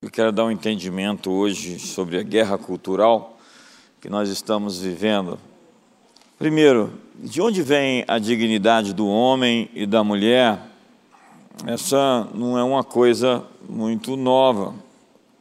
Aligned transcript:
Eu 0.00 0.12
quero 0.12 0.30
dar 0.30 0.44
um 0.44 0.50
entendimento 0.52 1.28
hoje 1.28 1.80
sobre 1.80 2.18
a 2.18 2.22
guerra 2.22 2.56
cultural 2.56 3.36
que 4.00 4.08
nós 4.08 4.28
estamos 4.28 4.78
vivendo. 4.80 5.36
Primeiro, 6.38 6.92
de 7.16 7.42
onde 7.42 7.62
vem 7.62 8.04
a 8.06 8.16
dignidade 8.20 8.94
do 8.94 9.08
homem 9.08 9.68
e 9.74 9.86
da 9.86 10.04
mulher? 10.04 10.56
Essa 11.66 12.28
não 12.32 12.56
é 12.56 12.62
uma 12.62 12.84
coisa 12.84 13.42
muito 13.68 14.16
nova, 14.16 14.72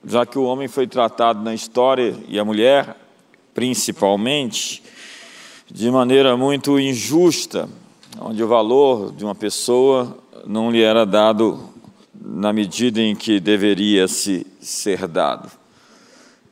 já 0.03 0.25
que 0.25 0.39
o 0.39 0.43
homem 0.45 0.67
foi 0.67 0.87
tratado 0.87 1.43
na 1.43 1.53
história 1.53 2.15
e 2.27 2.39
a 2.39 2.43
mulher, 2.43 2.97
principalmente, 3.53 4.81
de 5.69 5.91
maneira 5.91 6.35
muito 6.35 6.79
injusta, 6.79 7.69
onde 8.19 8.43
o 8.43 8.47
valor 8.47 9.11
de 9.11 9.23
uma 9.23 9.35
pessoa 9.35 10.17
não 10.47 10.71
lhe 10.71 10.81
era 10.81 11.05
dado 11.05 11.76
na 12.19 12.51
medida 12.51 13.01
em 13.01 13.15
que 13.15 13.39
deveria 13.39 14.07
se 14.07 14.45
ser 14.59 15.07
dado. 15.07 15.49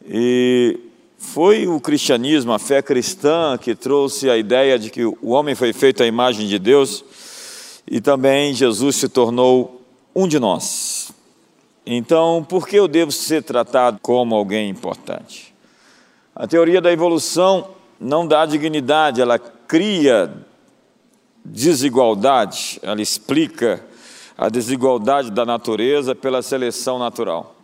E 0.08 0.80
foi 1.18 1.68
o 1.68 1.80
cristianismo, 1.80 2.54
a 2.54 2.60
fé 2.60 2.82
cristã, 2.82 3.58
que 3.58 3.76
trouxe 3.76 4.30
a 4.30 4.38
ideia 4.38 4.78
de 4.78 4.90
que 4.90 5.04
o 5.04 5.30
homem 5.30 5.56
foi 5.56 5.74
feito 5.74 6.04
à 6.04 6.06
imagem 6.06 6.48
de 6.48 6.60
Deus 6.60 7.04
e 7.88 8.00
também 8.00 8.54
Jesus 8.54 8.96
se 8.96 9.10
tornou 9.10 9.82
um 10.16 10.28
de 10.28 10.40
nós. 10.40 11.12
Então, 11.86 12.46
por 12.48 12.68
que 12.68 12.76
eu 12.76 12.88
devo 12.88 13.12
ser 13.12 13.44
tratado 13.44 14.00
como 14.02 14.36
alguém 14.36 14.70
importante? 14.70 15.54
A 16.36 16.48
teoria 16.48 16.82
da 16.82 16.92
evolução 16.92 17.70
não 18.00 18.28
dá 18.28 18.46
dignidade, 18.46 19.22
ela 19.22 19.38
cria 19.38 20.34
desigualdade, 21.44 22.80
ela 22.82 23.02
explica 23.02 23.84
a 24.38 24.50
desigualdade 24.50 25.32
da 25.32 25.46
natureza 25.46 26.14
pela 26.14 26.42
seleção 26.42 27.00
natural. 27.00 27.56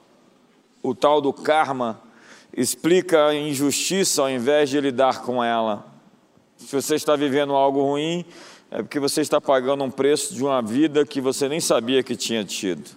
O 0.81 0.95
tal 0.95 1.19
do 1.19 1.33
karma 1.33 2.01
explica 2.55 3.27
a 3.27 3.35
injustiça 3.35 4.21
ao 4.21 4.29
invés 4.29 4.69
de 4.69 4.79
lidar 4.79 5.21
com 5.21 5.43
ela. 5.43 5.85
Se 6.57 6.73
você 6.73 6.95
está 6.95 7.15
vivendo 7.15 7.53
algo 7.53 7.81
ruim, 7.83 8.25
é 8.69 8.81
porque 8.81 8.99
você 8.99 9.21
está 9.21 9.41
pagando 9.41 9.83
um 9.83 9.91
preço 9.91 10.33
de 10.33 10.43
uma 10.43 10.61
vida 10.61 11.05
que 11.05 11.19
você 11.19 11.49
nem 11.49 11.59
sabia 11.59 12.03
que 12.03 12.15
tinha 12.15 12.43
tido. 12.43 12.89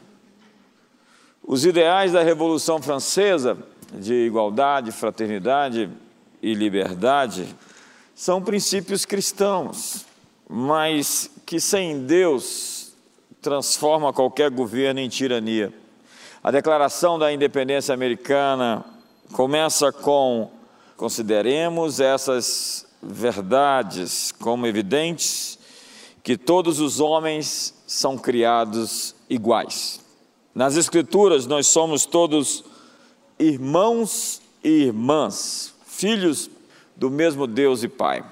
Os 1.42 1.64
ideais 1.64 2.12
da 2.12 2.22
Revolução 2.22 2.80
Francesa, 2.80 3.58
de 3.92 4.14
igualdade, 4.14 4.92
fraternidade 4.92 5.90
e 6.42 6.54
liberdade, 6.54 7.46
são 8.14 8.40
princípios 8.40 9.04
cristãos, 9.04 10.06
mas 10.48 11.30
que 11.44 11.60
sem 11.60 12.06
Deus 12.06 12.73
transforma 13.44 14.10
qualquer 14.10 14.50
governo 14.50 15.00
em 15.00 15.08
tirania. 15.08 15.70
A 16.42 16.50
Declaração 16.50 17.18
da 17.18 17.30
Independência 17.30 17.92
Americana 17.92 18.82
começa 19.34 19.92
com: 19.92 20.50
consideremos 20.96 22.00
essas 22.00 22.86
verdades 23.02 24.32
como 24.32 24.66
evidentes 24.66 25.58
que 26.22 26.38
todos 26.38 26.80
os 26.80 27.00
homens 27.00 27.74
são 27.86 28.16
criados 28.16 29.14
iguais. 29.28 30.00
Nas 30.54 30.78
Escrituras, 30.78 31.46
nós 31.46 31.66
somos 31.66 32.06
todos 32.06 32.64
irmãos 33.38 34.40
e 34.62 34.84
irmãs, 34.84 35.74
filhos 35.84 36.48
do 36.96 37.10
mesmo 37.10 37.46
Deus 37.46 37.82
e 37.82 37.88
Pai, 37.88 38.24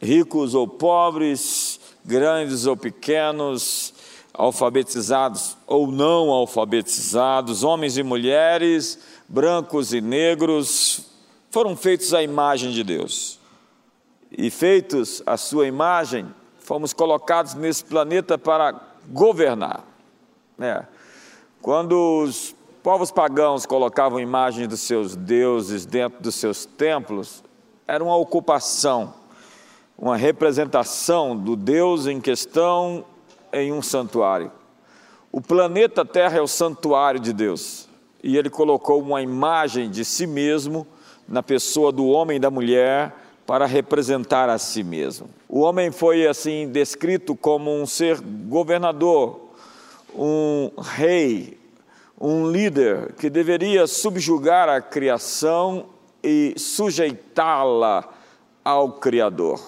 ricos 0.00 0.54
ou 0.54 0.68
pobres, 0.68 1.80
grandes 2.04 2.66
ou 2.66 2.76
pequenos, 2.76 3.94
alfabetizados 4.34 5.56
ou 5.66 5.90
não 5.90 6.30
alfabetizados, 6.30 7.62
homens 7.62 7.96
e 7.96 8.02
mulheres, 8.02 8.98
brancos 9.28 9.92
e 9.92 10.00
negros, 10.00 11.06
foram 11.50 11.76
feitos 11.76 12.14
à 12.14 12.22
imagem 12.22 12.70
de 12.70 12.84
Deus. 12.84 13.38
E 14.30 14.50
feitos 14.50 15.22
à 15.26 15.36
sua 15.36 15.66
imagem, 15.66 16.26
fomos 16.58 16.92
colocados 16.92 17.54
nesse 17.54 17.84
planeta 17.84 18.38
para 18.38 18.80
governar. 19.08 19.84
É. 20.58 20.84
Quando 21.60 22.22
os 22.22 22.54
povos 22.82 23.10
pagãos 23.10 23.66
colocavam 23.66 24.20
imagens 24.20 24.68
dos 24.68 24.80
seus 24.80 25.16
deuses 25.16 25.84
dentro 25.84 26.22
dos 26.22 26.34
seus 26.36 26.64
templos, 26.64 27.42
era 27.86 28.02
uma 28.02 28.16
ocupação, 28.16 29.12
uma 29.98 30.16
representação 30.16 31.36
do 31.36 31.56
Deus 31.56 32.06
em 32.06 32.20
questão 32.20 33.04
em 33.52 33.72
um 33.72 33.82
santuário. 33.82 34.50
O 35.32 35.40
planeta 35.40 36.04
Terra 36.04 36.38
é 36.38 36.40
o 36.40 36.48
santuário 36.48 37.20
de 37.20 37.32
Deus. 37.32 37.88
E 38.22 38.36
ele 38.36 38.50
colocou 38.50 39.00
uma 39.00 39.22
imagem 39.22 39.88
de 39.88 40.04
si 40.04 40.26
mesmo 40.26 40.86
na 41.28 41.42
pessoa 41.42 41.92
do 41.92 42.06
homem 42.08 42.36
e 42.36 42.40
da 42.40 42.50
mulher 42.50 43.14
para 43.46 43.66
representar 43.66 44.48
a 44.48 44.58
si 44.58 44.82
mesmo. 44.82 45.28
O 45.48 45.60
homem 45.60 45.90
foi 45.90 46.26
assim 46.26 46.68
descrito 46.68 47.34
como 47.34 47.72
um 47.72 47.86
ser 47.86 48.20
governador, 48.20 49.40
um 50.14 50.70
rei, 50.78 51.58
um 52.20 52.50
líder 52.50 53.14
que 53.14 53.30
deveria 53.30 53.86
subjugar 53.86 54.68
a 54.68 54.80
criação 54.80 55.86
e 56.22 56.54
sujeitá-la 56.56 58.08
ao 58.64 58.92
Criador. 58.92 59.60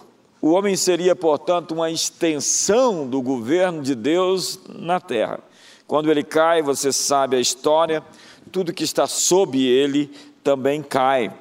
O 0.42 0.50
homem 0.50 0.74
seria, 0.74 1.14
portanto, 1.14 1.70
uma 1.70 1.88
extensão 1.88 3.08
do 3.08 3.22
governo 3.22 3.80
de 3.80 3.94
Deus 3.94 4.58
na 4.68 4.98
terra. 4.98 5.38
Quando 5.86 6.10
ele 6.10 6.24
cai, 6.24 6.60
você 6.60 6.92
sabe 6.92 7.36
a 7.36 7.40
história, 7.40 8.02
tudo 8.50 8.72
que 8.72 8.82
está 8.82 9.06
sob 9.06 9.64
ele 9.64 10.10
também 10.42 10.82
cai. 10.82 11.32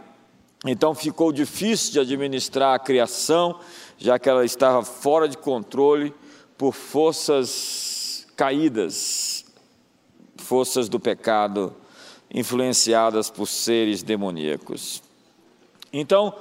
Então 0.67 0.93
ficou 0.93 1.31
difícil 1.31 1.93
de 1.93 1.99
administrar 1.99 2.75
a 2.75 2.79
criação, 2.79 3.59
já 3.97 4.19
que 4.19 4.29
ela 4.29 4.45
estava 4.45 4.83
fora 4.83 5.27
de 5.27 5.35
controle 5.35 6.13
por 6.55 6.71
forças 6.71 8.27
caídas, 8.35 9.45
forças 10.37 10.87
do 10.87 10.99
pecado, 10.99 11.75
influenciadas 12.31 13.31
por 13.31 13.47
seres 13.47 14.03
demoníacos. 14.03 15.01
Então, 15.91 16.35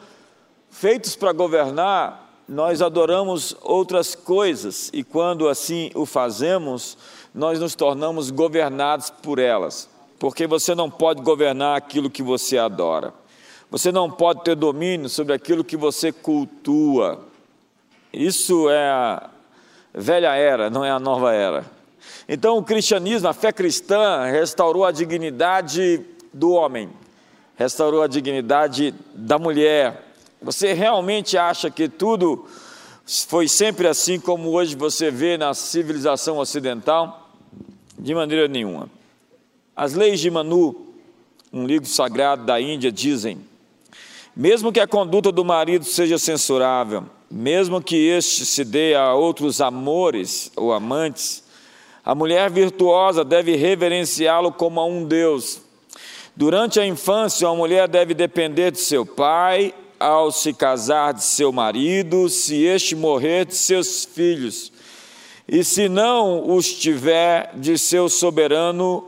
feitos 0.68 1.16
para 1.16 1.32
governar, 1.32 2.29
nós 2.50 2.82
adoramos 2.82 3.56
outras 3.62 4.16
coisas 4.16 4.90
e 4.92 5.04
quando 5.04 5.48
assim 5.48 5.92
o 5.94 6.04
fazemos, 6.04 6.98
nós 7.32 7.60
nos 7.60 7.76
tornamos 7.76 8.32
governados 8.32 9.08
por 9.08 9.38
elas. 9.38 9.88
Porque 10.18 10.48
você 10.48 10.74
não 10.74 10.90
pode 10.90 11.22
governar 11.22 11.76
aquilo 11.76 12.10
que 12.10 12.24
você 12.24 12.58
adora. 12.58 13.14
Você 13.70 13.92
não 13.92 14.10
pode 14.10 14.42
ter 14.42 14.56
domínio 14.56 15.08
sobre 15.08 15.32
aquilo 15.32 15.62
que 15.62 15.76
você 15.76 16.10
cultua. 16.10 17.20
Isso 18.12 18.68
é 18.68 18.90
a 18.90 19.30
velha 19.94 20.34
era, 20.34 20.68
não 20.68 20.84
é 20.84 20.90
a 20.90 20.98
nova 20.98 21.32
era. 21.32 21.64
Então, 22.28 22.58
o 22.58 22.64
cristianismo, 22.64 23.28
a 23.28 23.32
fé 23.32 23.52
cristã, 23.52 24.24
restaurou 24.24 24.84
a 24.84 24.90
dignidade 24.90 26.04
do 26.34 26.50
homem, 26.50 26.90
restaurou 27.54 28.02
a 28.02 28.08
dignidade 28.08 28.92
da 29.14 29.38
mulher, 29.38 30.09
você 30.42 30.72
realmente 30.72 31.36
acha 31.36 31.70
que 31.70 31.88
tudo 31.88 32.46
foi 33.28 33.46
sempre 33.46 33.86
assim 33.86 34.18
como 34.18 34.50
hoje 34.50 34.74
você 34.74 35.10
vê 35.10 35.36
na 35.36 35.52
civilização 35.52 36.38
ocidental? 36.38 37.30
De 37.98 38.14
maneira 38.14 38.48
nenhuma. 38.48 38.88
As 39.76 39.92
leis 39.94 40.20
de 40.20 40.30
Manu, 40.30 40.94
um 41.52 41.66
livro 41.66 41.88
sagrado 41.88 42.44
da 42.44 42.60
Índia, 42.60 42.90
dizem: 42.90 43.38
mesmo 44.34 44.72
que 44.72 44.80
a 44.80 44.86
conduta 44.86 45.30
do 45.30 45.44
marido 45.44 45.84
seja 45.84 46.18
censurável, 46.18 47.04
mesmo 47.30 47.82
que 47.82 47.96
este 47.96 48.46
se 48.46 48.64
dê 48.64 48.94
a 48.94 49.12
outros 49.12 49.60
amores 49.60 50.50
ou 50.56 50.72
amantes, 50.72 51.44
a 52.02 52.14
mulher 52.14 52.50
virtuosa 52.50 53.22
deve 53.22 53.56
reverenciá-lo 53.56 54.50
como 54.50 54.80
a 54.80 54.86
um 54.86 55.04
Deus. 55.04 55.60
Durante 56.34 56.80
a 56.80 56.86
infância, 56.86 57.46
a 57.46 57.54
mulher 57.54 57.86
deve 57.86 58.14
depender 58.14 58.70
de 58.70 58.78
seu 58.78 59.04
pai 59.04 59.74
ao 60.00 60.32
se 60.32 60.54
casar 60.54 61.12
de 61.12 61.22
seu 61.22 61.52
marido, 61.52 62.30
se 62.30 62.64
este 62.64 62.96
morrer 62.96 63.44
de 63.44 63.54
seus 63.54 64.06
filhos, 64.06 64.72
e 65.46 65.62
se 65.62 65.88
não 65.88 66.56
os 66.56 66.72
tiver 66.72 67.52
de 67.56 67.76
seu 67.76 68.08
soberano, 68.08 69.04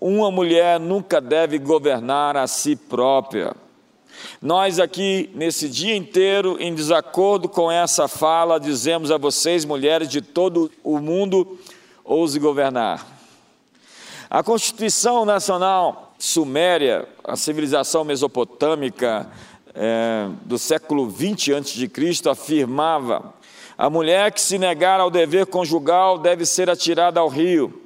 uma 0.00 0.32
mulher 0.32 0.80
nunca 0.80 1.20
deve 1.20 1.58
governar 1.58 2.36
a 2.36 2.48
si 2.48 2.74
própria. 2.74 3.54
Nós 4.40 4.80
aqui, 4.80 5.30
nesse 5.34 5.68
dia 5.68 5.94
inteiro, 5.94 6.56
em 6.58 6.74
desacordo 6.74 7.48
com 7.48 7.70
essa 7.70 8.08
fala, 8.08 8.58
dizemos 8.58 9.12
a 9.12 9.18
vocês, 9.18 9.64
mulheres 9.64 10.08
de 10.08 10.20
todo 10.20 10.70
o 10.82 10.98
mundo, 10.98 11.58
ouse 12.04 12.38
governar. 12.38 13.06
A 14.28 14.42
Constituição 14.42 15.24
Nacional 15.24 16.14
Suméria, 16.18 17.06
a 17.22 17.36
civilização 17.36 18.04
mesopotâmica, 18.04 19.30
é, 19.74 20.28
do 20.44 20.58
século 20.58 21.08
20 21.08 21.54
a.C. 21.54 22.28
afirmava: 22.28 23.34
a 23.76 23.88
mulher 23.88 24.32
que 24.32 24.40
se 24.40 24.58
negar 24.58 25.00
ao 25.00 25.10
dever 25.10 25.46
conjugal 25.46 26.18
deve 26.18 26.44
ser 26.46 26.70
atirada 26.70 27.20
ao 27.20 27.28
rio. 27.28 27.82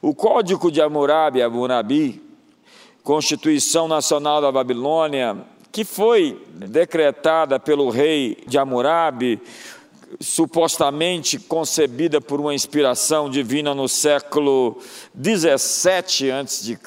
O 0.00 0.14
código 0.14 0.70
de 0.70 0.80
Hammurabi, 0.80 1.42
Hammurabi 1.42 2.22
Constituição 3.02 3.88
Nacional 3.88 4.40
da 4.40 4.52
Babilônia, 4.52 5.44
que 5.72 5.84
foi 5.84 6.40
decretada 6.54 7.58
pelo 7.58 7.90
rei 7.90 8.38
de 8.46 8.56
Hammurabi, 8.58 9.40
supostamente 10.20 11.38
concebida 11.38 12.20
por 12.20 12.38
uma 12.38 12.54
inspiração 12.54 13.28
divina 13.28 13.74
no 13.74 13.88
século 13.88 14.78
17 15.14 16.30
a.C., 16.30 16.78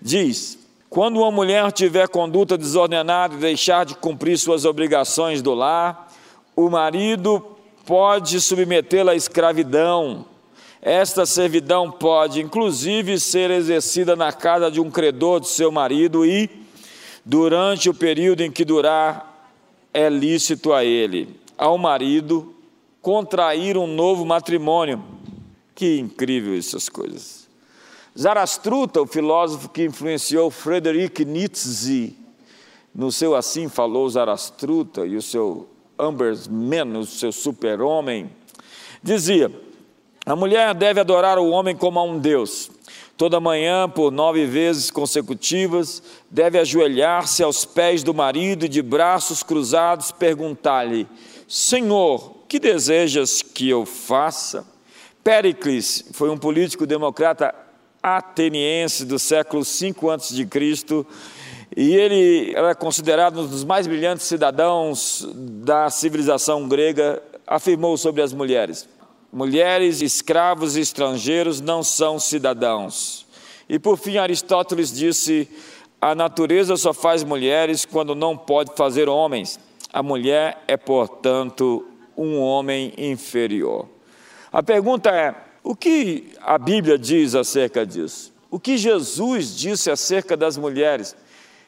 diz: 0.00 0.58
quando 0.94 1.16
uma 1.16 1.30
mulher 1.32 1.72
tiver 1.72 2.06
conduta 2.06 2.56
desordenada 2.56 3.34
e 3.34 3.38
deixar 3.38 3.84
de 3.84 3.96
cumprir 3.96 4.38
suas 4.38 4.64
obrigações 4.64 5.42
do 5.42 5.52
lar, 5.52 6.08
o 6.54 6.70
marido 6.70 7.44
pode 7.84 8.40
submetê-la 8.40 9.10
à 9.10 9.16
escravidão. 9.16 10.24
Esta 10.80 11.26
servidão 11.26 11.90
pode, 11.90 12.40
inclusive, 12.40 13.18
ser 13.18 13.50
exercida 13.50 14.14
na 14.14 14.32
casa 14.32 14.70
de 14.70 14.80
um 14.80 14.88
credor 14.88 15.40
de 15.40 15.48
seu 15.48 15.72
marido 15.72 16.24
e, 16.24 16.48
durante 17.24 17.90
o 17.90 17.94
período 17.94 18.42
em 18.42 18.52
que 18.52 18.64
durar, 18.64 19.50
é 19.92 20.08
lícito 20.08 20.72
a 20.72 20.84
ele, 20.84 21.40
ao 21.58 21.76
marido, 21.76 22.54
contrair 23.02 23.76
um 23.76 23.88
novo 23.88 24.24
matrimônio. 24.24 25.02
Que 25.74 25.98
incrível 25.98 26.56
essas 26.56 26.88
coisas. 26.88 27.43
Zarastruta, 28.16 29.02
o 29.02 29.06
filósofo 29.06 29.68
que 29.68 29.84
influenciou 29.84 30.50
Friedrich 30.50 31.24
Nietzsche, 31.24 32.16
no 32.94 33.10
seu 33.10 33.34
Assim 33.34 33.68
Falou 33.68 34.08
Zarastruta 34.08 35.04
e 35.04 35.16
o 35.16 35.22
seu 35.22 35.68
Ambersman, 35.98 36.96
o 36.96 37.04
seu 37.04 37.32
super-homem, 37.32 38.30
dizia: 39.02 39.50
a 40.24 40.34
mulher 40.34 40.72
deve 40.74 41.00
adorar 41.00 41.38
o 41.38 41.50
homem 41.50 41.76
como 41.76 41.98
a 41.98 42.02
um 42.02 42.18
Deus. 42.18 42.70
Toda 43.16 43.40
manhã, 43.40 43.88
por 43.88 44.10
nove 44.10 44.46
vezes 44.46 44.90
consecutivas, 44.90 46.02
deve 46.30 46.58
ajoelhar-se 46.58 47.42
aos 47.42 47.64
pés 47.64 48.02
do 48.02 48.14
marido 48.14 48.64
e 48.64 48.68
de 48.68 48.80
braços 48.80 49.42
cruzados 49.42 50.10
perguntar-lhe: 50.12 51.06
Senhor, 51.46 52.36
que 52.48 52.58
desejas 52.58 53.42
que 53.42 53.68
eu 53.68 53.84
faça? 53.84 54.66
Péricles 55.22 56.04
foi 56.12 56.30
um 56.30 56.38
político 56.38 56.86
democrata 56.86 57.54
ateniense 58.04 59.06
do 59.06 59.18
século 59.18 59.64
5 59.64 60.10
a.C., 60.10 60.46
e 61.74 61.96
ele 61.96 62.52
era 62.54 62.74
considerado 62.74 63.40
um 63.40 63.46
dos 63.46 63.64
mais 63.64 63.86
brilhantes 63.86 64.26
cidadãos 64.26 65.26
da 65.34 65.88
civilização 65.88 66.68
grega, 66.68 67.22
afirmou 67.46 67.96
sobre 67.96 68.20
as 68.20 68.32
mulheres: 68.32 68.86
mulheres, 69.32 70.02
escravos 70.02 70.76
e 70.76 70.80
estrangeiros 70.80 71.60
não 71.60 71.82
são 71.82 72.20
cidadãos. 72.20 73.26
E 73.68 73.78
por 73.78 73.96
fim, 73.96 74.18
Aristóteles 74.18 74.92
disse: 74.92 75.48
a 76.00 76.14
natureza 76.14 76.76
só 76.76 76.92
faz 76.92 77.24
mulheres 77.24 77.84
quando 77.86 78.14
não 78.14 78.36
pode 78.36 78.72
fazer 78.76 79.08
homens. 79.08 79.58
A 79.90 80.02
mulher 80.02 80.62
é, 80.68 80.76
portanto, 80.76 81.86
um 82.16 82.38
homem 82.38 82.92
inferior. 82.98 83.88
A 84.52 84.62
pergunta 84.62 85.10
é: 85.10 85.34
o 85.64 85.74
que 85.74 86.32
a 86.42 86.58
Bíblia 86.58 86.98
diz 86.98 87.34
acerca 87.34 87.86
disso? 87.86 88.34
O 88.50 88.60
que 88.60 88.76
Jesus 88.76 89.56
disse 89.56 89.90
acerca 89.90 90.36
das 90.36 90.58
mulheres? 90.58 91.16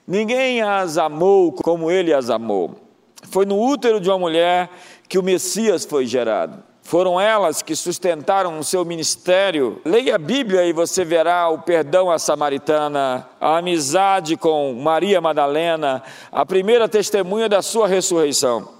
Ninguém 0.06 0.60
as 0.60 0.98
amou 0.98 1.50
como 1.50 1.90
ele 1.90 2.12
as 2.12 2.28
amou. 2.28 2.76
Foi 3.24 3.46
no 3.46 3.58
útero 3.58 3.98
de 3.98 4.10
uma 4.10 4.18
mulher 4.18 4.70
que 5.08 5.18
o 5.18 5.22
Messias 5.22 5.86
foi 5.86 6.06
gerado. 6.06 6.62
Foram 6.82 7.20
elas 7.20 7.62
que 7.62 7.74
sustentaram 7.74 8.58
o 8.58 8.62
seu 8.62 8.84
ministério. 8.84 9.80
Leia 9.84 10.14
a 10.14 10.18
Bíblia 10.18 10.64
e 10.66 10.72
você 10.72 11.04
verá 11.04 11.48
o 11.48 11.62
perdão 11.62 12.10
à 12.10 12.18
samaritana, 12.18 13.28
a 13.40 13.56
amizade 13.56 14.36
com 14.36 14.74
Maria 14.74 15.20
Madalena, 15.20 16.02
a 16.30 16.46
primeira 16.46 16.86
testemunha 16.88 17.48
da 17.48 17.62
sua 17.62 17.88
ressurreição. 17.88 18.75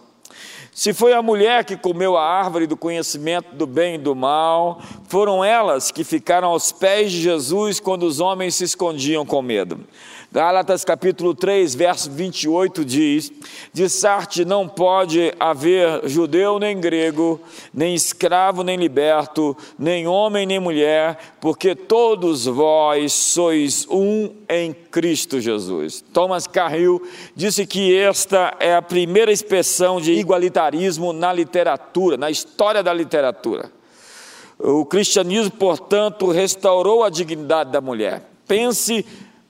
Se 0.76 0.93
foi 0.93 1.14
a 1.14 1.23
mulher 1.23 1.64
que 1.64 1.75
comeu 1.75 2.19
a 2.19 2.23
árvore 2.23 2.67
do 2.67 2.76
conhecimento 2.76 3.55
do 3.55 3.67
bem 3.67 3.94
e 3.94 3.99
do 3.99 4.14
mal, 4.14 4.78
foram 5.08 5.43
elas 5.43 5.90
que 5.90 6.05
ficaram 6.05 6.49
aos 6.49 6.70
pés 6.70 7.11
de 7.11 7.23
Jesus 7.23 7.81
quando 7.81 8.02
os 8.02 8.20
homens 8.20 8.56
se 8.56 8.64
escondiam 8.64 9.25
com 9.25 9.40
medo. 9.40 9.81
Gálatas 10.36 10.84
capítulo 10.84 11.34
3, 11.34 11.74
verso 11.74 12.10
28 12.10 12.84
diz: 12.84 13.32
De 13.72 13.88
Sarte 13.88 14.44
não 14.44 14.68
pode 14.68 15.32
haver 15.40 16.06
judeu 16.06 16.58
nem 16.58 16.78
grego, 16.78 17.40
nem 17.72 17.94
escravo 17.94 18.62
nem 18.62 18.76
liberto, 18.76 19.56
nem 19.78 20.06
homem 20.06 20.44
nem 20.44 20.60
mulher, 20.60 21.36
porque 21.40 21.74
todos 21.74 22.44
vós 22.44 23.14
sois 23.14 23.86
um 23.88 24.30
em 24.46 24.74
Cristo 24.74 25.40
Jesus. 25.40 26.04
Thomas 26.12 26.46
Carril 26.46 27.00
disse 27.34 27.66
que 27.66 27.96
esta 27.96 28.54
é 28.60 28.76
a 28.76 28.82
primeira 28.82 29.32
expressão 29.32 30.02
de 30.02 30.12
igualitarismo 30.12 31.14
na 31.14 31.32
literatura, 31.32 32.18
na 32.18 32.30
história 32.30 32.82
da 32.82 32.92
literatura. 32.92 33.72
O 34.58 34.84
cristianismo, 34.84 35.52
portanto, 35.52 36.30
restaurou 36.30 37.02
a 37.02 37.08
dignidade 37.08 37.72
da 37.72 37.80
mulher. 37.80 38.22
Pense 38.46 39.04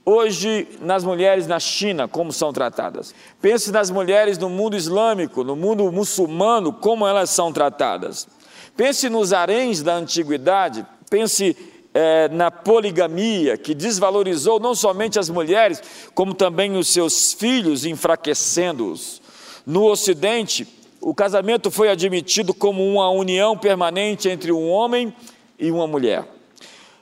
Hoje, 0.08 0.68
nas 0.80 1.02
mulheres 1.02 1.48
na 1.48 1.58
China, 1.58 2.06
como 2.06 2.32
são 2.32 2.52
tratadas. 2.52 3.12
Pense 3.42 3.72
nas 3.72 3.90
mulheres 3.90 4.38
no 4.38 4.48
mundo 4.48 4.76
islâmico, 4.76 5.42
no 5.42 5.56
mundo 5.56 5.90
muçulmano, 5.90 6.72
como 6.72 7.04
elas 7.04 7.28
são 7.30 7.52
tratadas. 7.52 8.28
Pense 8.76 9.08
nos 9.08 9.32
haréns 9.32 9.82
da 9.82 9.96
antiguidade, 9.96 10.86
pense 11.10 11.56
é, 11.92 12.28
na 12.28 12.52
poligamia, 12.52 13.58
que 13.58 13.74
desvalorizou 13.74 14.60
não 14.60 14.76
somente 14.76 15.18
as 15.18 15.28
mulheres, 15.28 15.82
como 16.14 16.34
também 16.34 16.76
os 16.76 16.86
seus 16.86 17.32
filhos, 17.32 17.84
enfraquecendo-os. 17.84 19.20
No 19.66 19.90
Ocidente, 19.90 20.68
o 21.00 21.12
casamento 21.12 21.68
foi 21.68 21.88
admitido 21.88 22.54
como 22.54 22.86
uma 22.86 23.10
união 23.10 23.58
permanente 23.58 24.28
entre 24.28 24.52
um 24.52 24.70
homem 24.70 25.12
e 25.58 25.68
uma 25.68 25.88
mulher. 25.88 26.24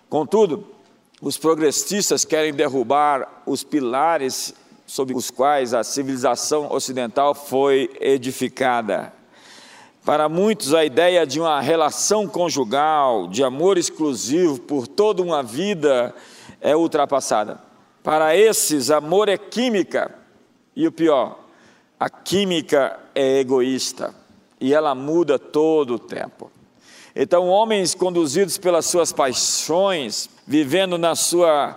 Contudo, 0.09 0.74
os 1.21 1.39
progressistas 1.39 2.25
querem 2.25 2.53
derrubar 2.53 3.43
os 3.47 3.63
pilares 3.63 4.55
sobre 4.87 5.15
os 5.15 5.31
quais 5.31 5.73
a 5.73 5.83
civilização 5.83 6.71
ocidental 6.71 7.35
foi 7.35 7.91
edificada. 8.01 9.13
Para 10.05 10.29
muitos, 10.29 10.75
a 10.75 10.85
ideia 10.85 11.27
de 11.27 11.41
uma 11.41 11.61
relação 11.61 12.27
conjugal, 12.27 13.27
de 13.27 13.43
amor 13.43 13.79
exclusivo 13.79 14.61
por 14.61 14.87
toda 14.87 15.23
uma 15.23 15.43
vida, 15.43 16.15
é 16.61 16.77
ultrapassada. 16.77 17.59
Para 18.03 18.37
esses, 18.37 18.91
amor 18.91 19.31
é 19.31 19.39
química. 19.39 20.15
E 20.77 20.87
o 20.87 20.93
pior, 20.93 21.39
a 21.99 22.11
química 22.11 23.01
é 23.15 23.39
egoísta 23.39 24.15
e 24.61 24.75
ela 24.75 24.95
muda 24.95 25.39
todo 25.39 25.95
o 25.95 25.99
tempo. 25.99 26.51
Então, 27.17 27.49
homens 27.49 27.95
conduzidos 27.95 28.59
pelas 28.59 28.87
suas 28.87 29.13
paixões, 29.13 30.29
vivendo 30.45 30.99
na 30.99 31.15
sua 31.15 31.77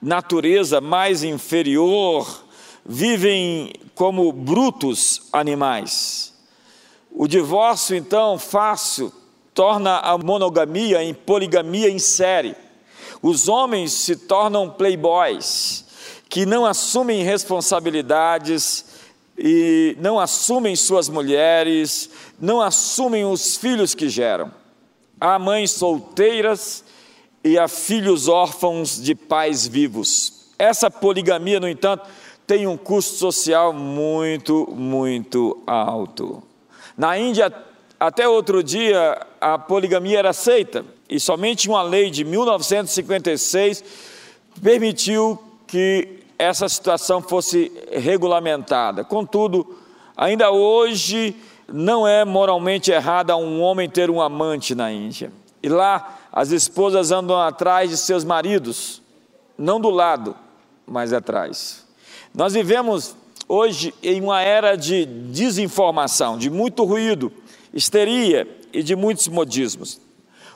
natureza 0.00 0.80
mais 0.80 1.22
inferior, 1.22 2.44
vivem 2.84 3.74
como 3.94 4.32
brutos 4.32 5.28
animais. 5.34 6.32
O 7.10 7.28
divórcio, 7.28 7.94
então, 7.94 8.38
fácil, 8.38 9.12
torna 9.52 9.98
a 9.98 10.16
monogamia 10.16 11.04
em 11.04 11.12
poligamia 11.12 11.90
em 11.90 11.98
série. 11.98 12.56
Os 13.20 13.48
homens 13.48 13.92
se 13.92 14.16
tornam 14.16 14.70
playboys, 14.70 15.84
que 16.26 16.46
não 16.46 16.64
assumem 16.64 17.22
responsabilidades 17.22 18.86
e 19.36 19.94
não 20.00 20.18
assumem 20.18 20.74
suas 20.74 21.10
mulheres, 21.10 22.08
não 22.40 22.62
assumem 22.62 23.26
os 23.26 23.58
filhos 23.58 23.94
que 23.94 24.08
geram. 24.08 24.59
Há 25.20 25.38
mães 25.38 25.72
solteiras 25.72 26.82
e 27.44 27.58
há 27.58 27.68
filhos 27.68 28.26
órfãos 28.26 29.02
de 29.02 29.14
pais 29.14 29.66
vivos. 29.66 30.48
Essa 30.58 30.90
poligamia, 30.90 31.60
no 31.60 31.68
entanto, 31.68 32.08
tem 32.46 32.66
um 32.66 32.76
custo 32.76 33.16
social 33.16 33.72
muito, 33.72 34.68
muito 34.74 35.62
alto. 35.66 36.42
Na 36.96 37.18
Índia, 37.18 37.52
até 37.98 38.26
outro 38.26 38.62
dia, 38.62 39.26
a 39.40 39.58
poligamia 39.58 40.18
era 40.18 40.30
aceita 40.30 40.84
e 41.08 41.20
somente 41.20 41.68
uma 41.68 41.82
lei 41.82 42.10
de 42.10 42.24
1956 42.24 43.84
permitiu 44.62 45.38
que 45.66 46.20
essa 46.38 46.68
situação 46.68 47.20
fosse 47.20 47.70
regulamentada. 47.92 49.04
Contudo, 49.04 49.76
ainda 50.16 50.50
hoje, 50.50 51.36
não 51.72 52.06
é 52.06 52.24
moralmente 52.24 52.90
errado 52.90 53.34
um 53.36 53.60
homem 53.60 53.88
ter 53.88 54.10
um 54.10 54.20
amante 54.20 54.74
na 54.74 54.90
Índia. 54.92 55.32
E 55.62 55.68
lá 55.68 56.18
as 56.32 56.50
esposas 56.50 57.10
andam 57.10 57.40
atrás 57.40 57.90
de 57.90 57.96
seus 57.96 58.24
maridos, 58.24 59.02
não 59.58 59.80
do 59.80 59.90
lado, 59.90 60.34
mas 60.86 61.12
atrás. 61.12 61.86
Nós 62.34 62.54
vivemos 62.54 63.14
hoje 63.48 63.92
em 64.02 64.20
uma 64.20 64.40
era 64.40 64.76
de 64.76 65.04
desinformação, 65.04 66.38
de 66.38 66.48
muito 66.48 66.84
ruído, 66.84 67.32
histeria 67.74 68.46
e 68.72 68.82
de 68.82 68.94
muitos 68.94 69.28
modismos. 69.28 70.00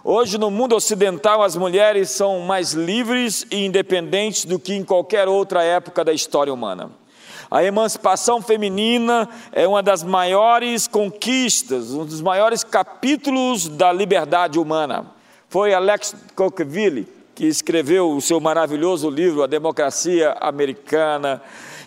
Hoje, 0.02 0.36
no 0.36 0.50
mundo 0.50 0.76
ocidental, 0.76 1.42
as 1.42 1.56
mulheres 1.56 2.10
são 2.10 2.40
mais 2.40 2.72
livres 2.72 3.46
e 3.50 3.64
independentes 3.64 4.44
do 4.44 4.58
que 4.58 4.74
em 4.74 4.84
qualquer 4.84 5.28
outra 5.28 5.62
época 5.62 6.04
da 6.04 6.12
história 6.12 6.52
humana. 6.52 6.90
A 7.54 7.62
emancipação 7.62 8.42
feminina 8.42 9.28
é 9.52 9.64
uma 9.68 9.80
das 9.80 10.02
maiores 10.02 10.88
conquistas, 10.88 11.92
um 11.92 12.04
dos 12.04 12.20
maiores 12.20 12.64
capítulos 12.64 13.68
da 13.68 13.92
liberdade 13.92 14.58
humana. 14.58 15.06
Foi 15.48 15.72
Alex 15.72 16.16
Tocqueville 16.34 17.06
que 17.32 17.46
escreveu 17.46 18.10
o 18.10 18.20
seu 18.20 18.40
maravilhoso 18.40 19.08
livro 19.08 19.40
A 19.40 19.46
Democracia 19.46 20.36
Americana, 20.40 21.40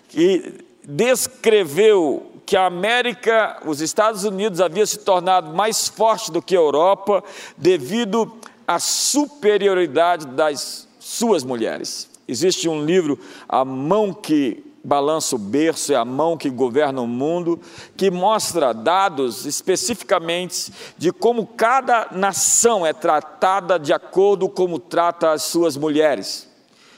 que 0.07 0.53
descreveu 0.86 2.31
que 2.45 2.55
a 2.55 2.65
América, 2.65 3.62
os 3.65 3.81
Estados 3.81 4.24
Unidos, 4.24 4.62
havia 4.62 4.86
se 4.86 5.00
tornado 5.00 5.53
mais 5.53 5.89
forte 5.89 6.31
do 6.31 6.41
que 6.41 6.55
a 6.55 6.59
Europa 6.59 7.21
devido 7.57 8.33
à 8.65 8.79
superioridade 8.79 10.27
das 10.27 10.88
suas 10.97 11.43
mulheres. 11.43 12.09
Existe 12.25 12.69
um 12.69 12.86
livro, 12.86 13.19
A 13.50 13.65
Mão 13.65 14.13
que 14.13 14.63
balança 14.88 15.36
o 15.36 15.39
berço, 15.39 15.91
é 15.91 15.98
a 15.98 16.06
mão 16.06 16.38
que 16.38 16.50
governa 16.50 17.01
o 17.01 17.08
mundo, 17.08 17.60
que 17.98 18.10
mostra 18.10 18.74
dados 18.74 19.46
especificamente 19.46 20.72
de 20.98 21.12
como 21.12 21.46
cada 21.46 22.08
nação 22.12 22.86
é 22.86 22.94
tratada 22.94 23.77
de 23.77 23.91
acordo 23.91 24.48
com 24.48 24.67
como 24.67 24.79
trata 24.79 25.32
as 25.32 25.44
suas 25.44 25.77
mulheres. 25.77 26.46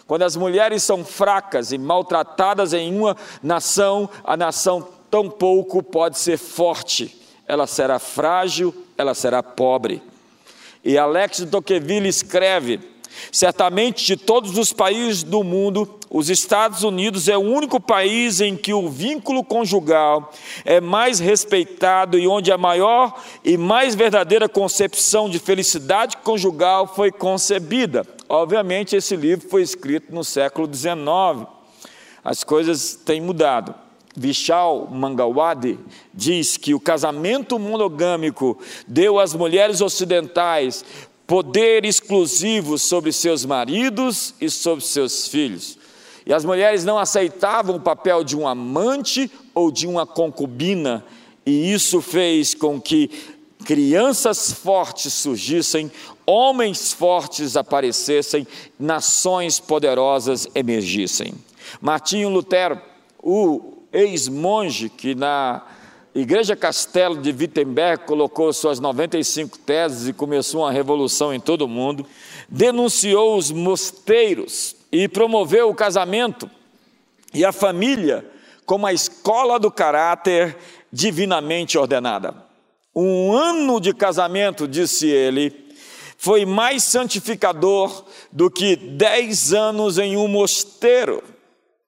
Quando 0.07 0.23
as 0.23 0.35
mulheres 0.35 0.81
são 0.81 1.05
fracas 1.05 1.71
e 1.71 1.77
maltratadas 1.77 2.73
em 2.73 2.97
uma 2.97 3.15
nação, 3.43 4.09
a 4.23 4.35
nação 4.35 4.87
tampouco 5.11 5.83
pode 5.83 6.17
ser 6.17 6.37
forte. 6.37 7.15
Ela 7.47 7.67
será 7.67 7.99
frágil, 7.99 8.73
ela 8.97 9.13
será 9.13 9.43
pobre. 9.43 10.01
E 10.83 10.97
Alex 10.97 11.37
de 11.37 11.45
Tocqueville 11.45 12.07
escreve 12.07 12.79
Certamente, 13.31 14.05
de 14.05 14.17
todos 14.17 14.57
os 14.57 14.73
países 14.73 15.23
do 15.23 15.43
mundo, 15.43 15.99
os 16.09 16.29
Estados 16.29 16.83
Unidos 16.83 17.27
é 17.27 17.37
o 17.37 17.41
único 17.41 17.79
país 17.79 18.41
em 18.41 18.55
que 18.55 18.73
o 18.73 18.89
vínculo 18.89 19.43
conjugal 19.43 20.31
é 20.65 20.81
mais 20.81 21.19
respeitado 21.19 22.17
e 22.17 22.27
onde 22.27 22.51
a 22.51 22.57
maior 22.57 23.13
e 23.43 23.57
mais 23.57 23.93
verdadeira 23.93 24.49
concepção 24.49 25.29
de 25.29 25.37
felicidade 25.37 26.17
conjugal 26.17 26.87
foi 26.87 27.11
concebida. 27.11 28.05
Obviamente, 28.27 28.95
esse 28.95 29.15
livro 29.15 29.47
foi 29.49 29.61
escrito 29.61 30.13
no 30.13 30.23
século 30.23 30.67
XIX. 30.71 31.47
As 32.23 32.43
coisas 32.43 32.95
têm 32.95 33.21
mudado. 33.21 33.75
Vishal 34.15 34.87
Mangawadi 34.91 35.79
diz 36.13 36.57
que 36.57 36.73
o 36.73 36.79
casamento 36.79 37.57
monogâmico 37.57 38.59
deu 38.87 39.19
às 39.19 39.33
mulheres 39.33 39.81
ocidentais 39.81 40.83
poder 41.29 41.85
exclusivo 41.85 42.79
sobre 42.79 43.13
seus 43.13 43.45
maridos 43.45 44.33
e 44.41 44.49
sobre 44.49 44.83
seus 44.83 45.27
filhos. 45.27 45.77
E 46.25 46.33
as 46.33 46.43
mulheres 46.43 46.83
não 46.83 46.97
aceitavam 46.97 47.75
o 47.75 47.79
papel 47.79 48.23
de 48.23 48.35
um 48.35 48.47
amante 48.47 49.31
ou 49.53 49.71
de 49.71 49.85
uma 49.85 50.07
concubina, 50.07 51.05
e 51.45 51.71
isso 51.71 52.01
fez 52.01 52.55
com 52.55 52.81
que 52.81 53.11
crianças 53.63 54.51
fortes 54.51 55.13
surgissem, 55.13 55.91
homens 56.25 56.93
fortes 56.93 57.55
aparecessem, 57.55 58.47
nações 58.79 59.59
poderosas 59.59 60.47
emergissem. 60.55 61.35
Martinho 61.79 62.29
Lutero, 62.29 62.81
o 63.21 63.83
ex-monge 63.93 64.89
que 64.89 65.13
na 65.13 65.61
Igreja 66.13 66.55
Castelo 66.55 67.17
de 67.17 67.31
Wittenberg 67.31 68.05
colocou 68.05 68.51
suas 68.51 68.79
95 68.79 69.59
teses 69.59 70.07
e 70.07 70.13
começou 70.13 70.61
uma 70.61 70.71
revolução 70.71 71.33
em 71.33 71.39
todo 71.39 71.63
o 71.63 71.67
mundo, 71.67 72.05
denunciou 72.49 73.37
os 73.37 73.51
mosteiros 73.51 74.75
e 74.91 75.07
promoveu 75.07 75.69
o 75.69 75.75
casamento 75.75 76.49
e 77.33 77.45
a 77.45 77.51
família 77.51 78.25
como 78.65 78.87
a 78.87 78.93
escola 78.93 79.59
do 79.59 79.71
caráter 79.71 80.57
divinamente 80.91 81.77
ordenada. 81.77 82.35
Um 82.95 83.31
ano 83.31 83.79
de 83.79 83.93
casamento, 83.93 84.67
disse 84.67 85.07
ele, 85.07 85.69
foi 86.17 86.45
mais 86.45 86.83
santificador 86.83 88.03
do 88.31 88.49
que 88.49 88.75
dez 88.75 89.53
anos 89.53 89.97
em 89.97 90.17
um 90.17 90.27
mosteiro. 90.27 91.23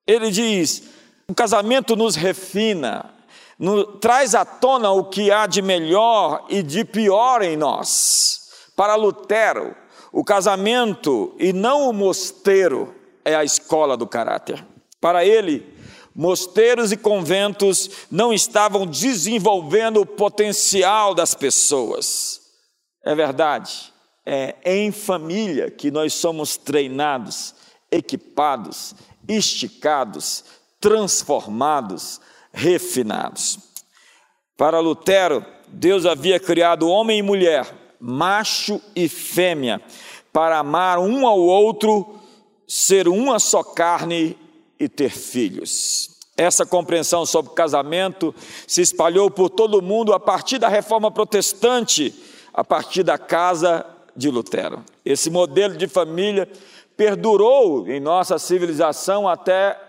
Ele 0.07 0.31
diz: 0.31 0.83
o 1.27 1.33
casamento 1.33 1.95
nos 1.95 2.15
refina, 2.15 3.13
no, 3.61 3.85
traz 3.85 4.33
à 4.33 4.43
tona 4.43 4.89
o 4.89 5.03
que 5.03 5.29
há 5.29 5.45
de 5.45 5.61
melhor 5.61 6.47
e 6.49 6.63
de 6.63 6.83
pior 6.83 7.43
em 7.43 7.55
nós. 7.55 8.49
Para 8.75 8.95
Lutero, 8.95 9.75
o 10.11 10.23
casamento 10.23 11.35
e 11.37 11.53
não 11.53 11.87
o 11.87 11.93
mosteiro 11.93 12.95
é 13.23 13.35
a 13.35 13.43
escola 13.43 13.95
do 13.95 14.07
caráter. 14.07 14.65
Para 14.99 15.23
ele, 15.23 15.77
mosteiros 16.15 16.91
e 16.91 16.97
conventos 16.97 18.07
não 18.09 18.33
estavam 18.33 18.87
desenvolvendo 18.87 20.01
o 20.01 20.07
potencial 20.07 21.13
das 21.13 21.35
pessoas. 21.35 22.41
É 23.05 23.13
verdade, 23.13 23.93
é 24.25 24.55
em 24.65 24.91
família 24.91 25.69
que 25.69 25.91
nós 25.91 26.15
somos 26.15 26.57
treinados, 26.57 27.53
equipados, 27.91 28.95
esticados, 29.27 30.43
transformados, 30.79 32.19
refinados. 32.53 33.59
Para 34.57 34.79
Lutero, 34.79 35.45
Deus 35.67 36.05
havia 36.05 36.39
criado 36.39 36.87
homem 36.87 37.19
e 37.19 37.23
mulher, 37.23 37.65
macho 37.99 38.81
e 38.95 39.07
fêmea, 39.07 39.81
para 40.31 40.59
amar 40.59 40.99
um 40.99 41.25
ao 41.25 41.39
outro, 41.39 42.19
ser 42.67 43.07
uma 43.07 43.39
só 43.39 43.63
carne 43.63 44.37
e 44.79 44.87
ter 44.87 45.09
filhos. 45.09 46.09
Essa 46.37 46.65
compreensão 46.65 47.25
sobre 47.25 47.53
casamento 47.53 48.33
se 48.67 48.81
espalhou 48.81 49.29
por 49.29 49.49
todo 49.49 49.79
o 49.79 49.81
mundo 49.81 50.13
a 50.13 50.19
partir 50.19 50.57
da 50.57 50.67
reforma 50.67 51.11
protestante, 51.11 52.13
a 52.53 52.63
partir 52.63 53.03
da 53.03 53.17
casa 53.17 53.85
de 54.15 54.29
Lutero. 54.29 54.83
Esse 55.05 55.29
modelo 55.29 55.75
de 55.75 55.87
família 55.87 56.49
perdurou 56.95 57.87
em 57.87 57.99
nossa 57.99 58.37
civilização 58.37 59.27
até 59.27 59.79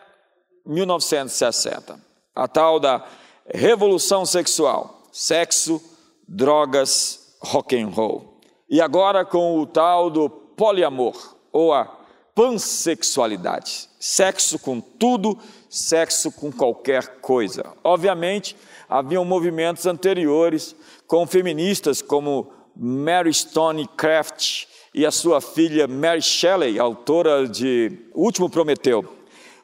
1960 0.65 2.12
a 2.35 2.49
tal 2.49 2.81
da 2.81 3.05
revolução 3.47 4.25
sexual, 4.25 5.03
sexo, 5.13 5.83
drogas, 6.27 7.37
rock 7.41 7.79
and 7.79 7.89
roll. 7.89 8.41
E 8.69 8.81
agora 8.81 9.25
com 9.25 9.59
o 9.59 9.67
tal 9.67 10.09
do 10.09 10.31
poliamor 10.31 11.37
ou 11.53 11.73
a 11.73 11.99
pansexualidade, 12.35 13.89
sexo 14.01 14.59
com 14.59 14.81
tudo, 14.81 15.39
sexo 15.69 16.33
com 16.33 16.51
qualquer 16.51 17.21
coisa. 17.21 17.75
Obviamente, 17.85 18.57
haviam 18.89 19.25
movimentos 19.25 19.85
anteriores 19.85 20.75
com 21.07 21.27
feministas 21.27 22.01
como 22.01 22.51
Mary 22.75 23.33
Stone 23.35 23.87
Craft 23.97 24.65
e 24.95 25.05
a 25.05 25.11
sua 25.11 25.41
filha 25.41 25.87
Mary 25.87 26.23
Shelley, 26.23 26.79
autora 26.79 27.47
de 27.47 27.99
O 28.15 28.25
Último 28.25 28.49
Prometeu, 28.49 29.05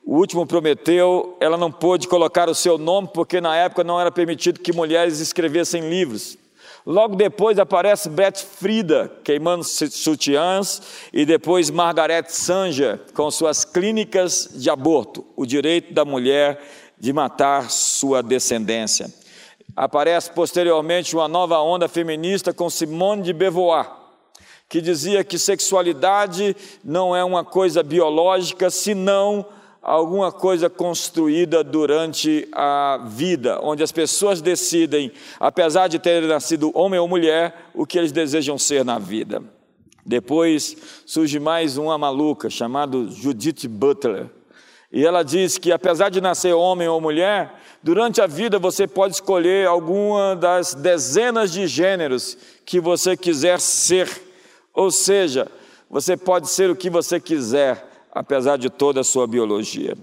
o 0.09 0.17
último 0.17 0.47
prometeu, 0.47 1.37
ela 1.39 1.59
não 1.59 1.71
pôde 1.71 2.09
colocar 2.09 2.49
o 2.49 2.55
seu 2.55 2.79
nome, 2.79 3.11
porque 3.13 3.43
na 3.43 3.55
época 3.55 3.85
não 3.85 4.01
era 4.01 4.11
permitido 4.11 4.59
que 4.59 4.73
mulheres 4.73 5.21
escrevessem 5.21 5.87
livros. 5.87 6.39
Logo 6.87 7.15
depois 7.15 7.59
aparece 7.59 8.09
Beth 8.09 8.39
Frida, 8.39 9.13
queimando 9.23 9.65
sutiãs, 9.65 10.81
e 11.13 11.27
depois 11.27 11.69
Margaret 11.69 12.25
Sanger, 12.29 12.99
com 13.13 13.31
suas 13.31 13.67
clínicas 13.67 14.49
de 14.55 14.71
aborto, 14.71 15.27
o 15.37 15.45
direito 15.45 15.93
da 15.93 16.07
mulher 16.07 16.59
de 16.99 17.13
matar 17.13 17.71
sua 17.71 18.23
descendência. 18.23 19.13
Aparece 19.77 20.31
posteriormente 20.31 21.15
uma 21.15 21.29
nova 21.29 21.61
onda 21.61 21.87
feminista 21.87 22.51
com 22.55 22.71
Simone 22.71 23.21
de 23.21 23.35
Beauvoir, 23.35 23.91
que 24.71 24.81
dizia 24.81 25.23
que 25.23 25.39
sexualidade 25.39 26.57
não 26.83 27.15
é 27.15 27.23
uma 27.23 27.45
coisa 27.45 27.83
biológica, 27.83 28.71
senão 28.71 29.45
alguma 29.89 30.31
coisa 30.31 30.69
construída 30.69 31.65
durante 31.65 32.47
a 32.53 33.01
vida, 33.07 33.59
onde 33.63 33.83
as 33.83 33.91
pessoas 33.91 34.43
decidem, 34.43 35.11
apesar 35.41 35.89
de 35.89 35.99
terem 35.99 36.29
nascido 36.29 36.71
homem 36.75 37.01
ou 37.01 37.09
mulher, 37.09 37.71
o 37.73 37.87
que 37.87 37.99
eles 37.99 38.13
desejam 38.13 38.59
ser 38.59 38.85
na 38.85 38.99
vida. 38.99 39.43
Depois 40.05 40.77
surge 41.07 41.41
mais 41.41 41.79
uma 41.79 41.97
maluca 41.97 42.51
chamada 42.51 42.99
Judith 43.09 43.67
Butler. 43.67 44.27
E 44.93 45.07
ela 45.07 45.23
diz 45.23 45.57
que 45.57 45.73
apesar 45.73 46.11
de 46.11 46.21
nascer 46.21 46.53
homem 46.53 46.89
ou 46.89 47.01
mulher, 47.01 47.55
durante 47.83 48.21
a 48.21 48.27
vida 48.27 48.59
você 48.59 48.87
pode 48.87 49.15
escolher 49.15 49.67
alguma 49.67 50.37
das 50.37 50.75
dezenas 50.75 51.51
de 51.51 51.67
gêneros 51.67 52.37
que 52.67 52.79
você 52.79 53.17
quiser 53.17 53.59
ser. 53.59 54.09
Ou 54.75 54.91
seja, 54.91 55.51
você 55.89 56.15
pode 56.15 56.51
ser 56.51 56.71
o 56.71 56.77
que 56.77 56.91
você 56.91 57.19
quiser 57.19 57.88
apesar 58.19 58.59
de 58.59 58.69
toda 58.69 59.03
a 59.03 59.05
sua 59.05 59.29
biologia. 59.29 59.97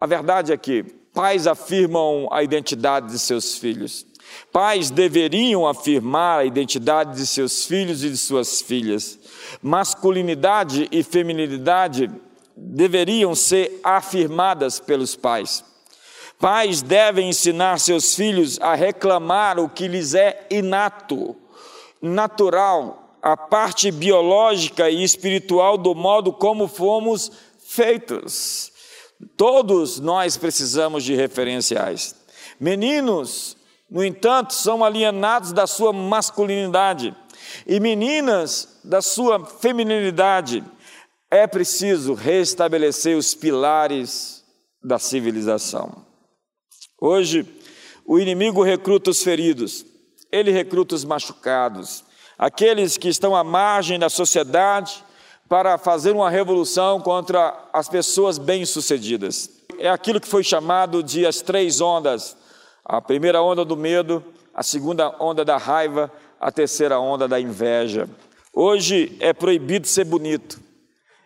A 0.00 0.06
verdade 0.06 0.52
é 0.52 0.56
que 0.56 0.82
pais 0.82 1.46
afirmam 1.46 2.26
a 2.32 2.42
identidade 2.42 3.12
de 3.12 3.18
seus 3.18 3.56
filhos. 3.56 4.04
Pais 4.52 4.90
deveriam 4.90 5.64
afirmar 5.64 6.40
a 6.40 6.44
identidade 6.44 7.16
de 7.16 7.24
seus 7.24 7.64
filhos 7.64 8.02
e 8.02 8.10
de 8.10 8.16
suas 8.16 8.60
filhas. 8.60 9.16
Masculinidade 9.62 10.88
e 10.90 11.04
feminilidade 11.04 12.10
deveriam 12.56 13.36
ser 13.36 13.78
afirmadas 13.84 14.80
pelos 14.80 15.14
pais. 15.14 15.64
Pais 16.40 16.82
devem 16.82 17.28
ensinar 17.28 17.78
seus 17.78 18.16
filhos 18.16 18.58
a 18.60 18.74
reclamar 18.74 19.60
o 19.60 19.68
que 19.68 19.86
lhes 19.86 20.12
é 20.14 20.44
inato, 20.50 21.36
natural, 22.02 23.04
a 23.24 23.38
parte 23.38 23.90
biológica 23.90 24.90
e 24.90 25.02
espiritual 25.02 25.78
do 25.78 25.94
modo 25.94 26.30
como 26.30 26.68
fomos 26.68 27.32
feitos. 27.74 28.72
Todos 29.36 29.98
nós 29.98 30.36
precisamos 30.36 31.02
de 31.02 31.14
referenciais. 31.14 32.14
Meninos, 32.60 33.56
no 33.90 34.04
entanto, 34.04 34.54
são 34.54 34.84
alienados 34.84 35.52
da 35.52 35.66
sua 35.66 35.92
masculinidade 35.92 37.14
e 37.66 37.80
meninas 37.80 38.80
da 38.84 39.02
sua 39.02 39.44
feminilidade. 39.44 40.64
É 41.30 41.46
preciso 41.46 42.14
restabelecer 42.14 43.16
os 43.16 43.34
pilares 43.34 44.44
da 44.82 44.98
civilização. 44.98 46.04
Hoje, 47.00 47.46
o 48.06 48.18
inimigo 48.18 48.62
recruta 48.62 49.10
os 49.10 49.22
feridos, 49.22 49.84
ele 50.30 50.50
recruta 50.50 50.94
os 50.94 51.04
machucados, 51.04 52.04
aqueles 52.38 52.96
que 52.96 53.08
estão 53.08 53.34
à 53.34 53.42
margem 53.42 53.98
da 53.98 54.08
sociedade 54.08 55.04
para 55.48 55.76
fazer 55.78 56.12
uma 56.12 56.30
revolução 56.30 57.00
contra 57.00 57.68
as 57.72 57.88
pessoas 57.88 58.38
bem-sucedidas. 58.38 59.50
É 59.78 59.88
aquilo 59.88 60.20
que 60.20 60.28
foi 60.28 60.42
chamado 60.42 61.02
de 61.02 61.26
as 61.26 61.40
três 61.40 61.80
ondas: 61.80 62.36
a 62.84 63.00
primeira 63.00 63.42
onda 63.42 63.64
do 63.64 63.76
medo, 63.76 64.24
a 64.54 64.62
segunda 64.62 65.14
onda 65.20 65.44
da 65.44 65.56
raiva, 65.56 66.10
a 66.40 66.50
terceira 66.50 66.98
onda 66.98 67.26
da 67.26 67.40
inveja. 67.40 68.08
Hoje 68.52 69.16
é 69.18 69.32
proibido 69.32 69.86
ser 69.86 70.04
bonito, 70.04 70.60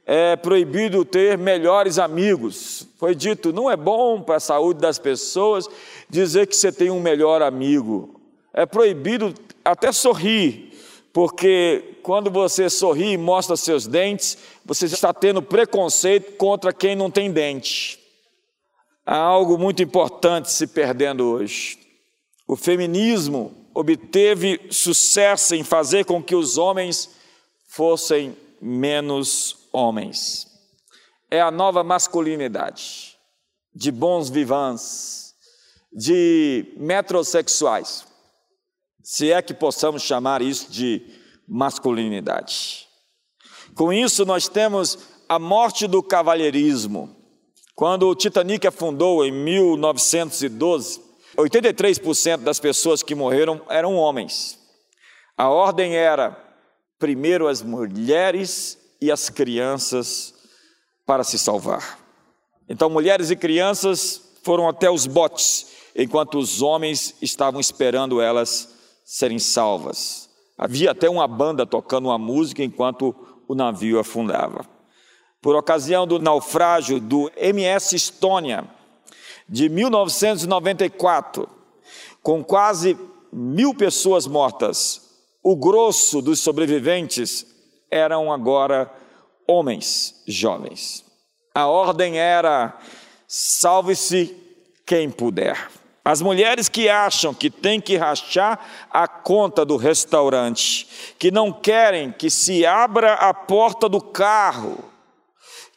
é 0.07 0.35
proibido 0.35 1.05
ter 1.05 1.37
melhores 1.37 1.99
amigos. 1.99 2.87
Foi 2.99 3.15
dito, 3.15 3.53
não 3.53 3.71
é 3.71 3.77
bom 3.77 4.23
para 4.23 4.37
a 4.37 4.41
saúde 4.41 4.81
das 4.81 4.99
pessoas 4.99 5.69
dizer 6.09 6.47
que 6.47 6.57
você 6.57 6.73
tem 6.73 6.91
um 6.91 7.01
melhor 7.01 7.43
amigo. 7.43 8.19
É 8.55 8.65
proibido 8.65 9.35
até 9.65 9.93
sorrir, 9.93 10.68
porque 11.13 11.99
quando 12.03 12.31
você 12.31 12.69
sorri 12.69 13.13
e 13.13 13.17
mostra 13.19 13.57
seus 13.57 13.87
dentes, 13.87 14.39
você 14.65 14.87
está 14.87 15.13
tendo 15.13 15.43
preconceito 15.43 16.37
contra 16.37 16.73
quem 16.73 16.95
não 16.95 17.11
tem 17.11 17.31
dente. 17.31 17.99
Há 19.05 19.17
algo 19.17 19.57
muito 19.57 19.83
importante 19.83 20.51
se 20.51 20.67
perdendo 20.67 21.25
hoje. 21.25 21.79
O 22.47 22.57
feminismo 22.57 23.55
obteve 23.75 24.61
sucesso 24.71 25.55
em 25.55 25.63
fazer 25.63 26.05
com 26.05 26.23
que 26.23 26.35
os 26.35 26.59
homens 26.59 27.11
fossem 27.67 28.37
menos 28.61 29.69
homens. 29.73 30.47
É 31.31 31.41
a 31.41 31.51
nova 31.51 31.85
masculinidade, 31.85 33.17
de 33.75 33.93
bons 33.93 34.29
vivants, 34.29 35.35
de 35.93 36.73
metrosexuais, 36.77 38.05
se 39.11 39.33
é 39.33 39.41
que 39.41 39.55
possamos 39.55 40.03
chamar 40.03 40.43
isso 40.43 40.71
de 40.71 41.01
masculinidade. 41.49 42.87
Com 43.75 43.91
isso, 43.91 44.27
nós 44.27 44.49
temos 44.49 44.99
a 45.27 45.39
morte 45.39 45.87
do 45.87 46.03
cavalheirismo. 46.03 47.17
Quando 47.75 48.07
o 48.07 48.15
Titanic 48.15 48.67
afundou 48.67 49.25
em 49.25 49.33
1912, 49.33 51.01
83% 51.39 52.43
das 52.43 52.61
pessoas 52.61 53.03
que 53.03 53.15
morreram 53.15 53.63
eram 53.71 53.95
homens. 53.95 54.59
A 55.39 55.49
ordem 55.49 55.97
era 55.97 56.37
primeiro 56.99 57.49
as 57.49 57.63
mulheres 57.63 58.77
e 59.01 59.11
as 59.11 59.31
crianças 59.31 60.35
para 61.07 61.25
se 61.25 61.39
salvar. 61.39 61.99
Então, 62.69 62.91
mulheres 62.91 63.31
e 63.31 63.37
crianças 63.37 64.21
foram 64.43 64.69
até 64.69 64.91
os 64.91 65.07
botes, 65.07 65.67
enquanto 65.97 66.39
os 66.39 66.61
homens 66.61 67.15
estavam 67.23 67.59
esperando 67.59 68.21
elas 68.21 68.77
serem 69.09 69.39
salvas. 69.39 70.29
Havia 70.59 70.91
até 70.91 71.09
uma 71.09 71.27
banda 71.27 71.65
tocando 71.65 72.09
uma 72.09 72.19
música 72.19 72.63
enquanto 72.63 73.17
o 73.49 73.55
navio 73.55 73.99
afundava. 73.99 74.67
Por 75.41 75.57
ocasião 75.57 76.07
do 76.07 76.19
naufrágio 76.19 77.01
do 77.01 77.33
MS 77.35 77.97
Estônia, 77.97 78.69
de 79.49 79.71
1994, 79.71 81.49
com 82.23 82.45
quase 82.45 82.99
mil 83.33 83.75
pessoas 83.75 84.27
mortas, 84.27 85.01
o 85.43 85.57
grosso 85.57 86.21
dos 86.21 86.41
sobreviventes 86.41 87.47
eram 87.91 88.31
agora 88.31 88.93
homens 89.47 90.23
jovens. 90.27 91.03
A 91.55 91.67
ordem 91.67 92.19
era: 92.19 92.79
salve-se 93.27 94.37
quem 94.85 95.11
puder. 95.11 95.71
As 96.09 96.23
mulheres 96.23 96.71
que 96.71 96.89
acham 96.89 97.35
que 97.35 97.51
tem 97.51 97.79
que 97.79 97.99
rachar 97.99 98.59
a 98.91 99.07
conta 99.07 99.63
do 99.63 99.77
restaurante, 99.77 100.89
que 101.19 101.31
não 101.31 101.53
querem 101.53 102.11
que 102.11 102.31
se 102.31 102.65
abra 102.65 103.13
a 103.13 103.35
porta 103.35 103.91
do 103.91 104.01
carro, 104.01 104.83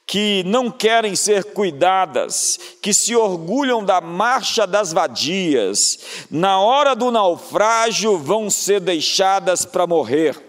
que 0.07 0.41
não 0.45 0.71
querem 0.71 1.17
ser 1.17 1.43
cuidadas, 1.43 2.57
que 2.81 2.93
se 2.93 3.13
orgulham 3.13 3.83
da 3.83 3.99
marcha 3.99 4.65
das 4.65 4.93
vadias, 4.93 5.99
na 6.31 6.61
hora 6.61 6.95
do 6.95 7.11
naufrágio 7.11 8.17
vão 8.17 8.49
ser 8.49 8.79
deixadas 8.79 9.65
para 9.65 9.85
morrer. 9.85 10.41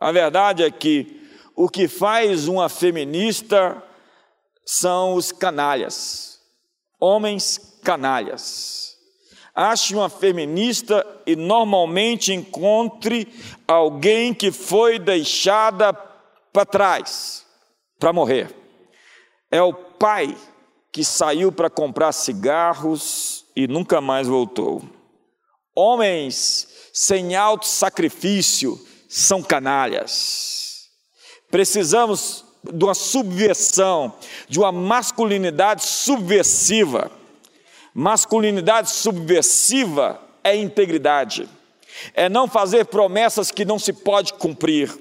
A 0.00 0.10
verdade 0.10 0.64
é 0.64 0.70
que 0.72 1.30
o 1.54 1.68
que 1.68 1.86
faz 1.86 2.48
uma 2.48 2.68
feminista 2.68 3.80
são 4.66 5.14
os 5.14 5.30
canalhas, 5.30 6.40
homens 6.98 7.67
canalhas. 7.88 8.98
Ache 9.54 9.94
uma 9.94 10.10
feminista 10.10 11.06
e 11.26 11.34
normalmente 11.34 12.34
encontre 12.34 13.26
alguém 13.66 14.34
que 14.34 14.52
foi 14.52 14.98
deixada 14.98 15.94
para 16.52 16.66
trás, 16.66 17.46
para 17.98 18.12
morrer. 18.12 18.54
É 19.50 19.62
o 19.62 19.72
pai 19.72 20.36
que 20.92 21.02
saiu 21.02 21.50
para 21.50 21.70
comprar 21.70 22.12
cigarros 22.12 23.46
e 23.56 23.66
nunca 23.66 24.02
mais 24.02 24.28
voltou. 24.28 24.82
Homens 25.74 26.68
sem 26.92 27.34
alto 27.36 27.66
sacrifício 27.66 28.78
são 29.08 29.42
canalhas. 29.42 30.90
Precisamos 31.50 32.44
de 32.70 32.84
uma 32.84 32.94
subversão, 32.94 34.12
de 34.46 34.58
uma 34.58 34.70
masculinidade 34.70 35.82
subversiva 35.84 37.17
Masculinidade 38.00 38.90
subversiva 38.90 40.20
é 40.44 40.54
integridade, 40.54 41.48
é 42.14 42.28
não 42.28 42.46
fazer 42.46 42.84
promessas 42.84 43.50
que 43.50 43.64
não 43.64 43.76
se 43.76 43.92
pode 43.92 44.34
cumprir. 44.34 44.96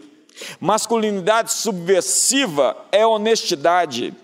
Masculinidade 0.60 1.54
subversiva 1.54 2.76
é 2.92 3.06
honestidade, 3.06 4.16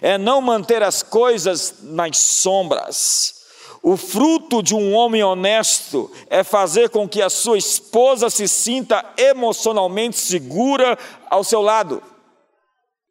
é 0.00 0.16
não 0.16 0.40
manter 0.40 0.82
as 0.82 1.02
coisas 1.02 1.74
nas 1.82 2.16
sombras. 2.16 3.34
O 3.82 3.98
fruto 3.98 4.62
de 4.62 4.74
um 4.74 4.94
homem 4.94 5.22
honesto 5.22 6.10
é 6.30 6.42
fazer 6.42 6.88
com 6.88 7.06
que 7.06 7.20
a 7.20 7.28
sua 7.28 7.58
esposa 7.58 8.30
se 8.30 8.48
sinta 8.48 9.04
emocionalmente 9.18 10.16
segura 10.16 10.98
ao 11.28 11.44
seu 11.44 11.60
lado. 11.60 12.02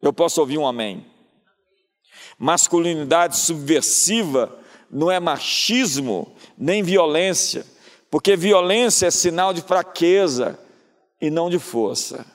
Eu 0.02 0.12
posso 0.12 0.40
ouvir 0.40 0.58
um 0.58 0.66
amém. 0.66 1.06
Masculinidade 2.36 3.36
subversiva 3.36 4.60
não 4.92 5.10
é 5.10 5.18
machismo 5.18 6.36
nem 6.56 6.82
violência, 6.82 7.64
porque 8.10 8.36
violência 8.36 9.06
é 9.06 9.10
sinal 9.10 9.54
de 9.54 9.62
fraqueza 9.62 10.58
e 11.18 11.30
não 11.30 11.48
de 11.48 11.58
força. 11.58 12.26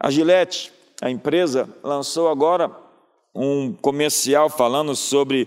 A 0.00 0.10
Gillette, 0.10 0.72
a 1.02 1.10
empresa, 1.10 1.68
lançou 1.82 2.30
agora 2.30 2.70
um 3.34 3.74
comercial 3.74 4.48
falando 4.48 4.96
sobre 4.96 5.46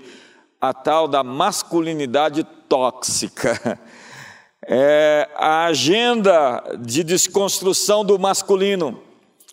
a 0.62 0.74
tal 0.74 1.08
da 1.08 1.24
masculinidade 1.24 2.44
tóxica. 2.70 3.80
É 4.72 5.28
a 5.36 5.66
agenda 5.66 6.78
de 6.80 7.04
desconstrução 7.04 8.06
do 8.06 8.20
masculino. 8.20 9.02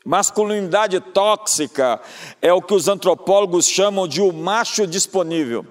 Masculinidade 0.05 1.01
tóxica 1.01 2.03
é 2.42 2.53
o 2.53 2.61
que 2.61 2.75
os 2.75 2.87
antropólogos 2.87 3.66
chamam 3.66 4.07
de 4.07 4.20
o 4.20 4.31
macho 4.31 4.87
disponível 4.87 5.64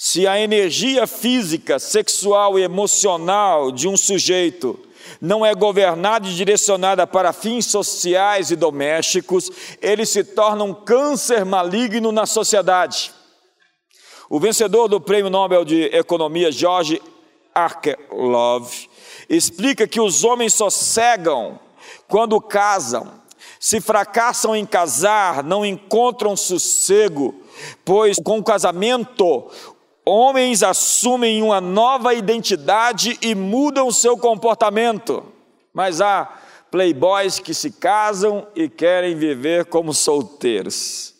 se 0.00 0.28
a 0.28 0.38
energia 0.38 1.08
física, 1.08 1.80
sexual 1.80 2.56
e 2.56 2.62
emocional 2.62 3.72
de 3.72 3.88
um 3.88 3.96
sujeito 3.96 4.78
não 5.20 5.44
é 5.44 5.52
governada 5.52 6.28
e 6.28 6.34
direcionada 6.34 7.04
para 7.04 7.32
fins 7.32 7.66
sociais 7.66 8.52
e 8.52 8.56
domésticos, 8.56 9.50
ele 9.82 10.06
se 10.06 10.22
torna 10.22 10.62
um 10.62 10.72
câncer 10.72 11.44
maligno 11.44 12.12
na 12.12 12.26
sociedade. 12.26 13.12
O 14.30 14.38
vencedor 14.38 14.86
do 14.86 15.00
Prêmio 15.00 15.30
Nobel 15.30 15.64
de 15.64 15.86
Economia, 15.86 16.52
George 16.52 17.02
Arkelov, 17.52 18.70
explica 19.28 19.88
que 19.88 20.00
os 20.00 20.22
homens 20.22 20.54
só 20.54 20.70
cegam 20.70 21.58
quando 22.06 22.40
casam. 22.40 23.18
Se 23.58 23.80
fracassam 23.80 24.54
em 24.54 24.64
casar, 24.64 25.42
não 25.42 25.66
encontram 25.66 26.36
sossego, 26.36 27.34
pois 27.84 28.16
com 28.22 28.38
o 28.38 28.44
casamento 28.44 29.50
homens 30.08 30.62
assumem 30.62 31.42
uma 31.42 31.60
nova 31.60 32.14
identidade 32.14 33.18
e 33.20 33.34
mudam 33.34 33.90
seu 33.90 34.16
comportamento. 34.16 35.24
Mas 35.72 36.00
há 36.00 36.28
playboys 36.70 37.38
que 37.38 37.52
se 37.52 37.70
casam 37.70 38.46
e 38.54 38.68
querem 38.68 39.14
viver 39.14 39.66
como 39.66 39.92
solteiros. 39.92 41.14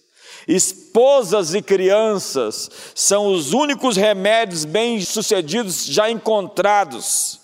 Esposas 0.46 1.54
e 1.54 1.60
crianças 1.60 2.70
são 2.94 3.26
os 3.26 3.52
únicos 3.52 3.96
remédios 3.96 4.64
bem-sucedidos 4.64 5.84
já 5.84 6.10
encontrados. 6.10 7.38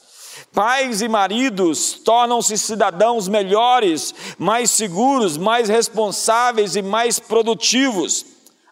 Pais 0.55 1.03
e 1.03 1.09
maridos 1.09 1.95
tornam-se 2.05 2.57
cidadãos 2.57 3.29
melhores, 3.29 4.15
mais 4.39 4.71
seguros, 4.71 5.37
mais 5.37 5.69
responsáveis 5.69 6.77
e 6.77 6.83
mais 6.83 7.19
produtivos. 7.19 8.25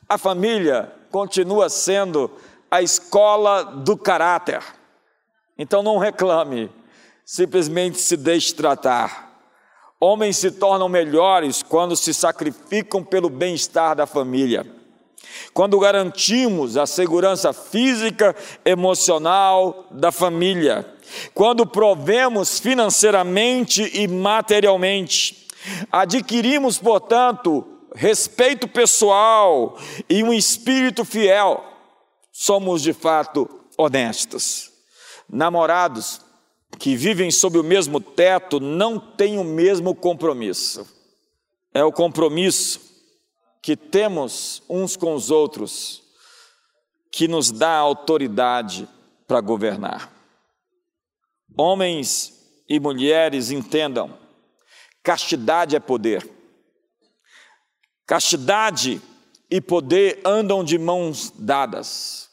A 0.09 0.17
família 0.17 0.91
continua 1.11 1.69
sendo 1.69 2.31
a 2.73 2.81
escola 2.81 3.65
do 3.65 3.99
caráter. 3.99 4.63
Então 5.59 5.83
não 5.83 5.99
reclame, 5.99 6.71
simplesmente 7.23 8.01
se 8.01 8.17
deixe 8.17 8.55
tratar. 8.55 9.31
Homens 10.01 10.39
se 10.39 10.51
tornam 10.53 10.89
melhores 10.89 11.63
quando 11.63 11.95
se 11.95 12.15
sacrificam 12.15 13.05
pelo 13.05 13.29
bem-estar 13.29 13.95
da 13.95 14.07
família. 14.07 14.67
Quando 15.53 15.79
garantimos 15.79 16.79
a 16.79 16.87
segurança 16.87 17.53
física, 17.53 18.35
emocional 18.65 19.87
da 19.91 20.11
família. 20.11 20.95
Quando 21.35 21.67
provemos 21.67 22.59
financeiramente 22.59 23.83
e 23.95 24.09
materialmente. 24.09 25.47
Adquirimos, 25.93 26.79
portanto, 26.79 27.67
respeito 27.95 28.67
pessoal 28.67 29.77
e 30.09 30.25
um 30.25 30.33
espírito 30.33 31.05
fiel. 31.05 31.72
Somos 32.43 32.83
de 32.83 32.93
fato 32.93 33.49
honestos. 33.79 34.73
Namorados 35.29 36.21
que 36.77 36.97
vivem 36.97 37.31
sob 37.31 37.57
o 37.57 37.63
mesmo 37.63 38.01
teto 38.01 38.59
não 38.59 38.99
têm 38.99 39.39
o 39.39 39.45
mesmo 39.45 39.95
compromisso. 39.95 40.85
É 41.73 41.85
o 41.85 41.93
compromisso 41.93 42.81
que 43.63 43.77
temos 43.77 44.61
uns 44.69 44.97
com 44.97 45.15
os 45.15 45.31
outros 45.31 46.03
que 47.13 47.29
nos 47.29 47.53
dá 47.53 47.77
autoridade 47.77 48.89
para 49.25 49.41
governar. 49.41 50.13
Homens 51.57 52.45
e 52.69 52.81
mulheres 52.81 53.53
entendam: 53.53 54.19
castidade 55.01 55.77
é 55.77 55.79
poder. 55.79 56.29
Castidade 58.05 59.01
e 59.49 59.61
poder 59.61 60.21
andam 60.25 60.65
de 60.65 60.77
mãos 60.77 61.31
dadas. 61.39 62.32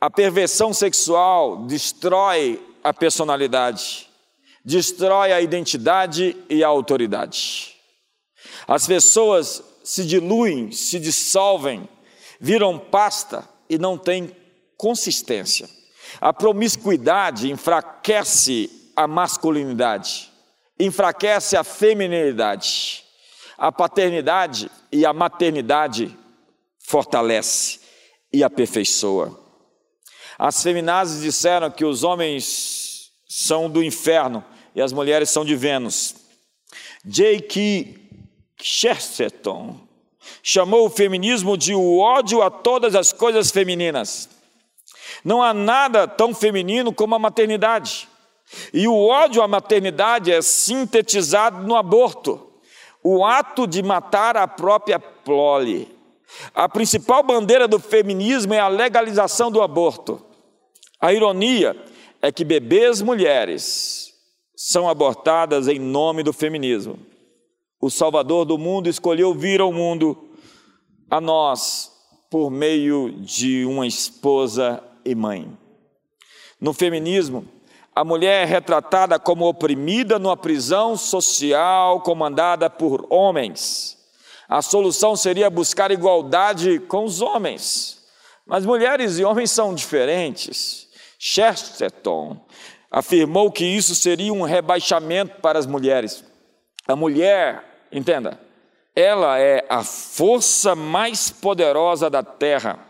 A 0.00 0.08
perversão 0.08 0.72
sexual 0.72 1.64
destrói 1.66 2.64
a 2.84 2.94
personalidade, 2.94 4.08
destrói 4.64 5.32
a 5.32 5.40
identidade 5.40 6.36
e 6.48 6.62
a 6.62 6.68
autoridade. 6.68 7.74
As 8.66 8.86
pessoas 8.86 9.60
se 9.82 10.04
diluem, 10.04 10.70
se 10.70 11.00
dissolvem, 11.00 11.88
viram 12.40 12.78
pasta 12.78 13.48
e 13.68 13.76
não 13.76 13.98
têm 13.98 14.30
consistência. 14.76 15.68
A 16.20 16.32
promiscuidade 16.32 17.50
enfraquece 17.50 18.92
a 18.94 19.08
masculinidade, 19.08 20.30
enfraquece 20.78 21.56
a 21.56 21.64
feminilidade. 21.64 23.04
A 23.56 23.72
paternidade 23.72 24.70
e 24.92 25.04
a 25.04 25.12
maternidade 25.12 26.16
fortalece 26.78 27.80
e 28.32 28.44
aperfeiçoa. 28.44 29.37
As 30.38 30.62
feminazes 30.62 31.20
disseram 31.20 31.68
que 31.68 31.84
os 31.84 32.04
homens 32.04 33.10
são 33.28 33.68
do 33.68 33.82
inferno 33.82 34.44
e 34.72 34.80
as 34.80 34.92
mulheres 34.92 35.30
são 35.30 35.44
de 35.44 35.56
Vênus. 35.56 36.14
J.K. 37.04 37.98
Chesterton 38.60 39.80
chamou 40.40 40.86
o 40.86 40.90
feminismo 40.90 41.56
de 41.56 41.74
o 41.74 41.98
ódio 41.98 42.40
a 42.40 42.50
todas 42.50 42.94
as 42.94 43.12
coisas 43.12 43.50
femininas. 43.50 44.28
Não 45.24 45.42
há 45.42 45.52
nada 45.52 46.06
tão 46.06 46.32
feminino 46.32 46.92
como 46.92 47.16
a 47.16 47.18
maternidade. 47.18 48.08
E 48.72 48.86
o 48.86 49.08
ódio 49.08 49.42
à 49.42 49.48
maternidade 49.48 50.30
é 50.30 50.40
sintetizado 50.40 51.66
no 51.66 51.74
aborto, 51.74 52.48
o 53.02 53.24
ato 53.24 53.66
de 53.66 53.82
matar 53.82 54.36
a 54.36 54.46
própria 54.46 55.00
prole. 55.00 55.98
A 56.54 56.68
principal 56.68 57.22
bandeira 57.22 57.66
do 57.66 57.78
feminismo 57.78 58.54
é 58.54 58.60
a 58.60 58.68
legalização 58.68 59.50
do 59.50 59.60
aborto. 59.60 60.27
A 61.00 61.12
ironia 61.12 61.76
é 62.20 62.32
que 62.32 62.44
bebês 62.44 63.00
mulheres 63.00 64.12
são 64.56 64.88
abortadas 64.88 65.68
em 65.68 65.78
nome 65.78 66.24
do 66.24 66.32
feminismo. 66.32 66.98
O 67.80 67.88
Salvador 67.88 68.44
do 68.44 68.58
mundo 68.58 68.88
escolheu 68.88 69.32
vir 69.32 69.60
ao 69.60 69.72
mundo 69.72 70.18
a 71.08 71.20
nós 71.20 71.92
por 72.28 72.50
meio 72.50 73.12
de 73.20 73.64
uma 73.64 73.86
esposa 73.86 74.82
e 75.04 75.14
mãe. 75.14 75.56
No 76.60 76.72
feminismo, 76.72 77.46
a 77.94 78.04
mulher 78.04 78.42
é 78.42 78.44
retratada 78.44 79.18
como 79.20 79.48
oprimida 79.48 80.18
numa 80.18 80.36
prisão 80.36 80.96
social 80.96 82.00
comandada 82.00 82.68
por 82.68 83.06
homens. 83.08 83.96
A 84.48 84.60
solução 84.60 85.14
seria 85.14 85.48
buscar 85.48 85.92
igualdade 85.92 86.80
com 86.80 87.04
os 87.04 87.20
homens. 87.22 87.98
Mas 88.44 88.66
mulheres 88.66 89.18
e 89.18 89.24
homens 89.24 89.52
são 89.52 89.74
diferentes. 89.74 90.87
Chesterton 91.18 92.40
afirmou 92.90 93.50
que 93.50 93.64
isso 93.64 93.94
seria 93.94 94.32
um 94.32 94.42
rebaixamento 94.42 95.40
para 95.40 95.58
as 95.58 95.66
mulheres. 95.66 96.24
A 96.86 96.94
mulher, 96.94 97.86
entenda, 97.92 98.40
ela 98.94 99.38
é 99.38 99.66
a 99.68 99.82
força 99.82 100.74
mais 100.74 101.30
poderosa 101.30 102.08
da 102.08 102.22
terra. 102.22 102.86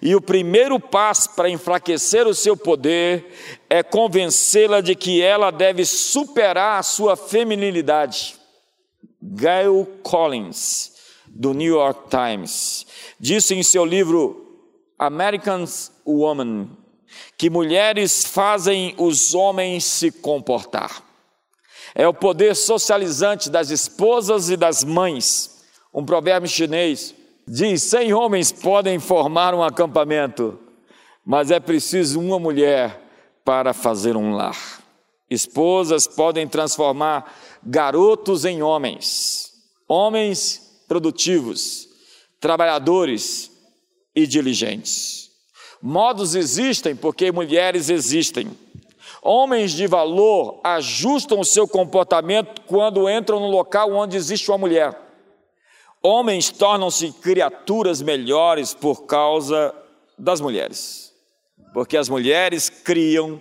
E 0.00 0.14
o 0.14 0.20
primeiro 0.20 0.78
passo 0.78 1.34
para 1.34 1.48
enfraquecer 1.48 2.26
o 2.26 2.34
seu 2.34 2.56
poder 2.56 3.32
é 3.68 3.82
convencê-la 3.82 4.80
de 4.80 4.94
que 4.94 5.22
ela 5.22 5.50
deve 5.50 5.84
superar 5.84 6.78
a 6.78 6.82
sua 6.82 7.16
feminilidade. 7.16 8.36
Gail 9.20 9.86
Collins, 10.02 10.92
do 11.26 11.52
New 11.52 11.74
York 11.74 12.08
Times, 12.10 12.86
disse 13.18 13.54
em 13.54 13.62
seu 13.62 13.84
livro 13.84 14.60
American 14.98 15.64
Woman 16.06 16.83
que 17.36 17.50
mulheres 17.50 18.24
fazem 18.24 18.94
os 18.98 19.34
homens 19.34 19.84
se 19.84 20.10
comportar. 20.10 21.02
É 21.94 22.06
o 22.08 22.14
poder 22.14 22.56
socializante 22.56 23.50
das 23.50 23.70
esposas 23.70 24.50
e 24.50 24.56
das 24.56 24.82
mães. 24.82 25.62
Um 25.92 26.04
provérbio 26.04 26.48
chinês 26.48 27.14
diz: 27.46 27.82
cem 27.82 28.12
homens 28.12 28.50
podem 28.50 28.98
formar 28.98 29.54
um 29.54 29.62
acampamento, 29.62 30.58
mas 31.24 31.50
é 31.50 31.60
preciso 31.60 32.20
uma 32.20 32.38
mulher 32.38 33.00
para 33.44 33.72
fazer 33.72 34.16
um 34.16 34.34
lar. 34.34 34.82
Esposas 35.30 36.06
podem 36.06 36.46
transformar 36.46 37.32
garotos 37.62 38.44
em 38.44 38.62
homens, 38.62 39.52
homens 39.88 40.82
produtivos, 40.86 41.88
trabalhadores 42.40 43.50
e 44.14 44.26
diligentes. 44.26 45.23
Modos 45.86 46.34
existem 46.34 46.96
porque 46.96 47.30
mulheres 47.30 47.90
existem. 47.90 48.50
Homens 49.20 49.70
de 49.72 49.86
valor 49.86 50.58
ajustam 50.64 51.40
o 51.40 51.44
seu 51.44 51.68
comportamento 51.68 52.62
quando 52.62 53.06
entram 53.06 53.38
no 53.38 53.48
local 53.48 53.92
onde 53.92 54.16
existe 54.16 54.50
uma 54.50 54.56
mulher. 54.56 54.98
Homens 56.02 56.48
tornam-se 56.48 57.12
criaturas 57.12 58.00
melhores 58.00 58.72
por 58.72 59.04
causa 59.04 59.74
das 60.16 60.40
mulheres, 60.40 61.12
porque 61.74 61.98
as 61.98 62.08
mulheres 62.08 62.70
criam, 62.70 63.38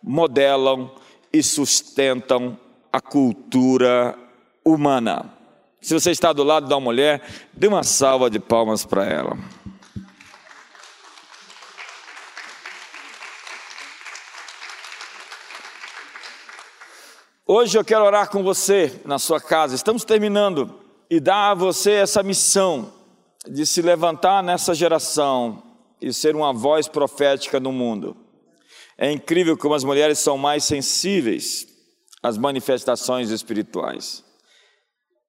modelam 0.00 0.88
e 1.32 1.42
sustentam 1.42 2.56
a 2.92 3.00
cultura 3.00 4.16
humana. 4.64 5.32
Se 5.80 5.94
você 5.94 6.12
está 6.12 6.32
do 6.32 6.44
lado 6.44 6.68
da 6.68 6.78
mulher, 6.78 7.22
dê 7.52 7.66
uma 7.66 7.82
salva 7.82 8.30
de 8.30 8.38
palmas 8.38 8.84
para 8.84 9.04
ela. 9.04 9.36
Hoje 17.54 17.76
eu 17.76 17.84
quero 17.84 18.02
orar 18.02 18.30
com 18.30 18.42
você 18.42 18.98
na 19.04 19.18
sua 19.18 19.38
casa. 19.38 19.74
Estamos 19.74 20.06
terminando 20.06 20.80
e 21.10 21.20
dar 21.20 21.50
a 21.50 21.54
você 21.54 21.90
essa 21.90 22.22
missão 22.22 22.90
de 23.46 23.66
se 23.66 23.82
levantar 23.82 24.42
nessa 24.42 24.74
geração 24.74 25.62
e 26.00 26.14
ser 26.14 26.34
uma 26.34 26.54
voz 26.54 26.88
profética 26.88 27.60
no 27.60 27.70
mundo. 27.70 28.16
É 28.96 29.12
incrível 29.12 29.54
como 29.54 29.74
as 29.74 29.84
mulheres 29.84 30.18
são 30.18 30.38
mais 30.38 30.64
sensíveis 30.64 31.68
às 32.22 32.38
manifestações 32.38 33.28
espirituais. 33.28 34.24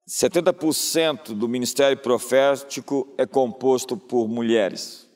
70% 0.08 1.34
do 1.34 1.46
ministério 1.46 1.98
profético 1.98 3.14
é 3.18 3.26
composto 3.26 3.98
por 3.98 4.28
mulheres. 4.28 5.06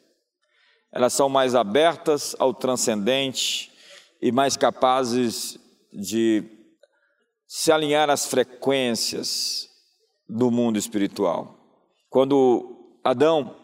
Elas 0.93 1.15
são 1.15 1.31
mais 1.31 1.55
abertas 1.55 2.37
ao 2.39 2.53
transcendente 2.53 3.73
e 4.21 4.31
mais 4.31 4.59
capazes 4.59 5.59
de 5.91 6.58
se 7.49 7.73
alinhar 7.73 8.11
às 8.11 8.27
frequências 8.27 9.71
do 10.29 10.51
mundo 10.51 10.79
espiritual. 10.79 11.59
Quando 12.11 12.99
Adão 13.03 13.57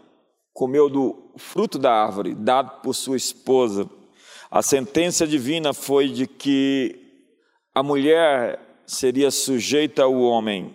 comeu 0.55 0.88
do 0.88 1.31
fruto 1.37 1.79
da 1.79 1.92
árvore 1.92 2.35
dado 2.35 2.81
por 2.81 2.94
sua 2.94 3.18
esposa, 3.18 3.88
a 4.51 4.62
sentença 4.62 5.27
divina 5.27 5.75
foi 5.75 6.09
de 6.09 6.27
que 6.27 6.99
a 7.75 7.83
mulher 7.83 8.59
seria 8.87 9.31
sujeita 9.31 10.05
ao 10.05 10.14
homem 10.14 10.75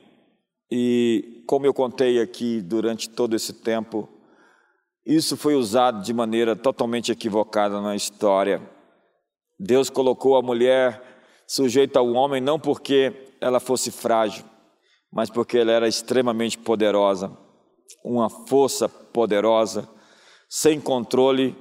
e, 0.70 1.44
como 1.48 1.66
eu 1.66 1.74
contei 1.74 2.22
aqui 2.22 2.62
durante 2.62 3.10
todo 3.10 3.36
esse 3.36 3.54
tempo, 3.54 4.08
isso 5.04 5.36
foi 5.36 5.56
usado 5.56 6.04
de 6.04 6.14
maneira 6.14 6.56
totalmente 6.56 7.12
equivocada 7.12 7.82
na 7.82 7.96
história. 7.96 8.62
Deus 9.60 9.90
colocou 9.90 10.36
a 10.36 10.42
mulher 10.42 11.10
sujeita 11.50 11.98
ao 11.98 12.14
homem 12.14 12.40
não 12.40 12.60
porque 12.60 13.12
ela 13.42 13.60
fosse 13.60 13.90
frágil, 13.90 14.46
mas 15.12 15.32
porque 15.32 15.58
ela 15.58 15.72
era 15.72 15.88
extremamente 15.88 16.60
poderosa, 16.60 17.36
uma 18.06 18.30
força 18.30 18.88
poderosa, 18.88 19.90
sem 20.48 20.80
controle, 20.80 21.58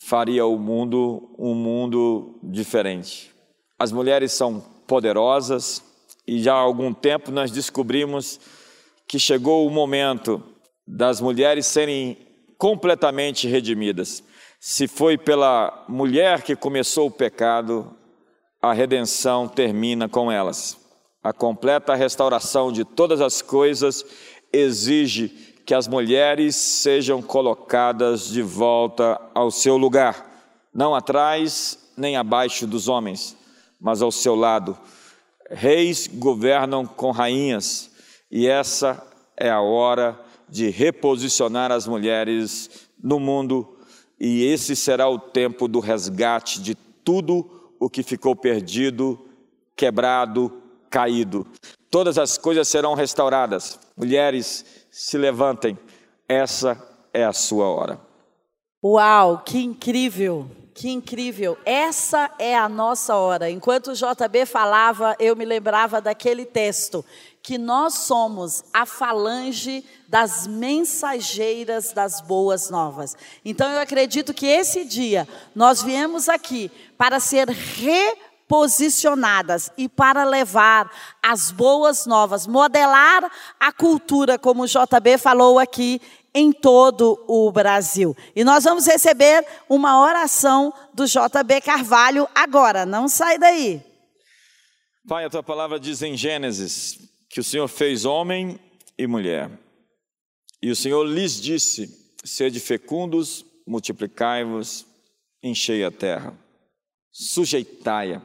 faria 0.00 0.46
o 0.46 0.56
mundo 0.56 1.34
um 1.36 1.52
mundo 1.52 2.38
diferente. 2.44 3.34
As 3.76 3.90
mulheres 3.90 4.30
são 4.30 4.60
poderosas, 4.86 5.82
e 6.24 6.40
já 6.40 6.54
há 6.54 6.58
algum 6.58 6.94
tempo 6.94 7.32
nós 7.32 7.50
descobrimos 7.50 8.38
que 9.08 9.18
chegou 9.18 9.66
o 9.66 9.70
momento 9.70 10.40
das 10.86 11.20
mulheres 11.20 11.66
serem 11.66 12.16
completamente 12.56 13.48
redimidas. 13.48 14.22
Se 14.60 14.86
foi 14.86 15.18
pela 15.18 15.84
mulher 15.88 16.42
que 16.42 16.54
começou 16.54 17.08
o 17.08 17.10
pecado, 17.10 17.97
a 18.60 18.72
redenção 18.72 19.46
termina 19.46 20.08
com 20.08 20.30
elas. 20.30 20.76
A 21.22 21.32
completa 21.32 21.94
restauração 21.94 22.72
de 22.72 22.84
todas 22.84 23.20
as 23.20 23.42
coisas 23.42 24.04
exige 24.52 25.28
que 25.64 25.74
as 25.74 25.86
mulheres 25.86 26.56
sejam 26.56 27.20
colocadas 27.20 28.28
de 28.28 28.42
volta 28.42 29.20
ao 29.34 29.50
seu 29.50 29.76
lugar, 29.76 30.26
não 30.72 30.94
atrás 30.94 31.90
nem 31.96 32.16
abaixo 32.16 32.66
dos 32.66 32.88
homens, 32.88 33.36
mas 33.80 34.00
ao 34.00 34.10
seu 34.10 34.34
lado 34.34 34.78
Reis 35.50 36.06
governam 36.06 36.84
com 36.84 37.10
rainhas, 37.10 37.90
e 38.30 38.46
essa 38.46 39.02
é 39.34 39.48
a 39.48 39.62
hora 39.62 40.18
de 40.48 40.68
reposicionar 40.68 41.72
as 41.72 41.86
mulheres 41.86 42.88
no 43.02 43.18
mundo, 43.18 43.78
e 44.20 44.44
esse 44.44 44.76
será 44.76 45.08
o 45.08 45.18
tempo 45.18 45.66
do 45.66 45.80
resgate 45.80 46.60
de 46.60 46.74
tudo 46.74 47.57
o 47.78 47.88
que 47.88 48.02
ficou 48.02 48.34
perdido, 48.34 49.18
quebrado, 49.76 50.62
caído. 50.90 51.46
Todas 51.90 52.18
as 52.18 52.36
coisas 52.36 52.68
serão 52.68 52.94
restauradas. 52.94 53.78
Mulheres, 53.96 54.86
se 54.90 55.16
levantem, 55.16 55.78
essa 56.28 56.76
é 57.12 57.24
a 57.24 57.32
sua 57.32 57.68
hora. 57.68 58.00
Uau, 58.84 59.42
que 59.44 59.58
incrível! 59.58 60.50
Que 60.74 60.90
incrível! 60.90 61.58
Essa 61.64 62.30
é 62.38 62.56
a 62.56 62.68
nossa 62.68 63.16
hora. 63.16 63.50
Enquanto 63.50 63.88
o 63.88 63.94
JB 63.94 64.46
falava, 64.46 65.16
eu 65.18 65.34
me 65.34 65.44
lembrava 65.44 66.00
daquele 66.00 66.44
texto 66.44 67.04
que 67.48 67.56
nós 67.56 67.94
somos 67.94 68.62
a 68.74 68.84
falange 68.84 69.82
das 70.06 70.46
mensageiras 70.46 71.94
das 71.94 72.20
boas 72.20 72.68
novas. 72.68 73.16
Então 73.42 73.70
eu 73.70 73.80
acredito 73.80 74.34
que 74.34 74.44
esse 74.44 74.84
dia 74.84 75.26
nós 75.54 75.82
viemos 75.82 76.28
aqui 76.28 76.70
para 76.98 77.18
ser 77.18 77.48
reposicionadas 77.48 79.72
e 79.78 79.88
para 79.88 80.24
levar 80.24 80.90
as 81.22 81.50
boas 81.50 82.04
novas, 82.04 82.46
modelar 82.46 83.32
a 83.58 83.72
cultura, 83.72 84.38
como 84.38 84.64
o 84.64 84.68
JB 84.68 85.16
falou 85.16 85.58
aqui, 85.58 86.02
em 86.34 86.52
todo 86.52 87.18
o 87.26 87.50
Brasil. 87.50 88.14
E 88.36 88.44
nós 88.44 88.64
vamos 88.64 88.86
receber 88.86 89.42
uma 89.70 90.02
oração 90.02 90.70
do 90.92 91.06
JB 91.06 91.62
Carvalho 91.64 92.28
agora, 92.34 92.84
não 92.84 93.08
sai 93.08 93.38
daí. 93.38 93.82
Pai, 95.08 95.24
a 95.24 95.30
tua 95.30 95.42
palavra 95.42 95.80
diz 95.80 96.02
em 96.02 96.14
Gênesis 96.14 97.07
que 97.28 97.40
o 97.40 97.44
Senhor 97.44 97.68
fez 97.68 98.04
homem 98.04 98.58
e 98.96 99.06
mulher. 99.06 99.50
E 100.62 100.70
o 100.70 100.76
Senhor 100.76 101.04
lhes 101.04 101.40
disse: 101.40 102.14
Sede 102.24 102.58
fecundos, 102.58 103.44
multiplicai-vos, 103.66 104.86
enchei 105.42 105.84
a 105.84 105.90
terra, 105.90 106.36
sujeitai-a, 107.12 108.22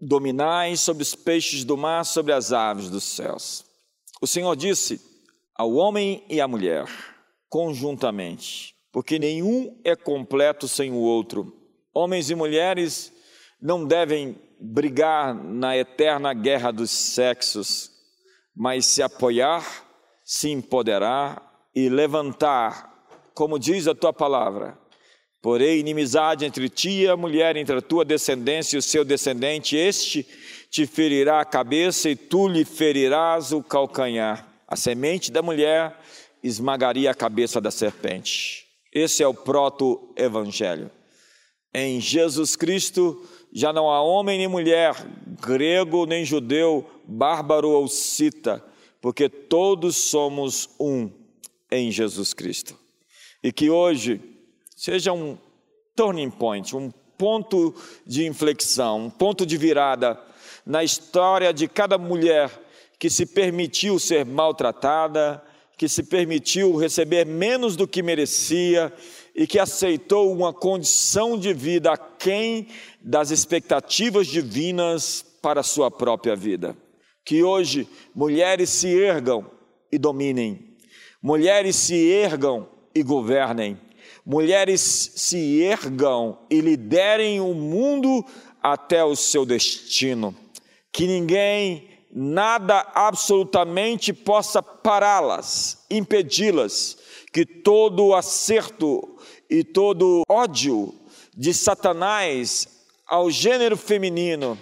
dominai 0.00 0.76
sobre 0.76 1.02
os 1.02 1.14
peixes 1.14 1.64
do 1.64 1.76
mar, 1.76 2.04
sobre 2.04 2.32
as 2.32 2.52
aves 2.52 2.88
dos 2.88 3.04
céus. 3.04 3.64
O 4.20 4.26
Senhor 4.26 4.54
disse 4.54 5.00
ao 5.54 5.72
homem 5.72 6.24
e 6.28 6.40
à 6.40 6.46
mulher: 6.46 6.86
conjuntamente, 7.48 8.74
porque 8.92 9.18
nenhum 9.18 9.78
é 9.84 9.96
completo 9.96 10.68
sem 10.68 10.92
o 10.92 10.96
outro. 10.96 11.56
Homens 11.92 12.30
e 12.30 12.34
mulheres 12.34 13.12
não 13.60 13.84
devem 13.84 14.36
brigar 14.60 15.34
na 15.34 15.76
eterna 15.76 16.32
guerra 16.32 16.70
dos 16.70 16.90
sexos, 16.90 17.89
mas 18.54 18.86
se 18.86 19.02
apoiar, 19.02 19.64
se 20.24 20.50
empoderar 20.50 21.42
e 21.74 21.88
levantar, 21.88 22.90
como 23.34 23.58
diz 23.58 23.86
a 23.86 23.94
tua 23.94 24.12
palavra. 24.12 24.78
Porém, 25.42 25.78
inimizade 25.78 26.44
entre 26.44 26.68
ti 26.68 27.02
e 27.02 27.08
a 27.08 27.16
mulher, 27.16 27.56
entre 27.56 27.78
a 27.78 27.82
tua 27.82 28.04
descendência 28.04 28.76
e 28.76 28.78
o 28.78 28.82
seu 28.82 29.04
descendente, 29.04 29.74
este 29.74 30.26
te 30.70 30.86
ferirá 30.86 31.40
a 31.40 31.44
cabeça 31.44 32.10
e 32.10 32.16
tu 32.16 32.46
lhe 32.46 32.64
ferirás 32.64 33.50
o 33.50 33.62
calcanhar. 33.62 34.46
A 34.68 34.76
semente 34.76 35.32
da 35.32 35.42
mulher 35.42 35.98
esmagaria 36.42 37.10
a 37.10 37.14
cabeça 37.14 37.60
da 37.60 37.70
serpente. 37.70 38.66
Esse 38.92 39.22
é 39.22 39.26
o 39.26 39.34
proto-evangelho. 39.34 40.90
Em 41.72 42.00
Jesus 42.00 42.54
Cristo 42.54 43.26
já 43.52 43.72
não 43.72 43.90
há 43.90 44.02
homem 44.02 44.38
nem 44.38 44.48
mulher, 44.48 44.94
grego 45.40 46.06
nem 46.06 46.24
judeu, 46.24 46.88
bárbaro 47.04 47.70
ou 47.70 47.88
cita, 47.88 48.64
porque 49.00 49.28
todos 49.28 49.96
somos 49.96 50.68
um 50.78 51.10
em 51.70 51.90
Jesus 51.90 52.34
Cristo. 52.34 52.76
E 53.42 53.50
que 53.52 53.70
hoje 53.70 54.20
seja 54.76 55.12
um 55.12 55.38
turning 55.96 56.30
point, 56.30 56.76
um 56.76 56.90
ponto 57.16 57.74
de 58.06 58.26
inflexão, 58.26 59.06
um 59.06 59.10
ponto 59.10 59.44
de 59.46 59.56
virada 59.56 60.18
na 60.64 60.84
história 60.84 61.52
de 61.52 61.66
cada 61.68 61.98
mulher 61.98 62.50
que 62.98 63.08
se 63.08 63.24
permitiu 63.24 63.98
ser 63.98 64.24
maltratada, 64.26 65.42
que 65.76 65.88
se 65.88 66.02
permitiu 66.02 66.76
receber 66.76 67.24
menos 67.24 67.76
do 67.76 67.88
que 67.88 68.02
merecia 68.02 68.92
e 69.34 69.46
que 69.46 69.58
aceitou 69.58 70.30
uma 70.30 70.52
condição 70.52 71.38
de 71.38 71.54
vida 71.54 71.92
aquém 71.92 72.68
das 73.00 73.30
expectativas 73.30 74.26
divinas 74.26 75.24
para 75.40 75.60
a 75.60 75.64
sua 75.64 75.90
própria 75.90 76.36
vida. 76.36 76.76
Que 77.24 77.42
hoje 77.42 77.88
mulheres 78.14 78.70
se 78.70 78.88
ergam 78.88 79.50
e 79.92 79.98
dominem, 79.98 80.76
mulheres 81.22 81.76
se 81.76 81.94
ergam 81.94 82.68
e 82.94 83.02
governem, 83.02 83.78
mulheres 84.24 84.80
se 85.16 85.62
ergam 85.62 86.38
e 86.50 86.60
liderem 86.60 87.40
o 87.40 87.54
mundo 87.54 88.24
até 88.62 89.04
o 89.04 89.14
seu 89.14 89.44
destino. 89.44 90.34
Que 90.92 91.06
ninguém 91.06 91.88
nada 92.12 92.86
absolutamente 92.94 94.12
possa 94.12 94.62
pará-las, 94.62 95.84
impedi-las, 95.90 96.98
que 97.32 97.46
todo 97.46 98.14
acerto 98.14 99.16
e 99.48 99.62
todo 99.62 100.22
ódio 100.28 100.92
de 101.36 101.54
Satanás 101.54 102.68
ao 103.06 103.30
gênero 103.30 103.76
feminino 103.76 104.58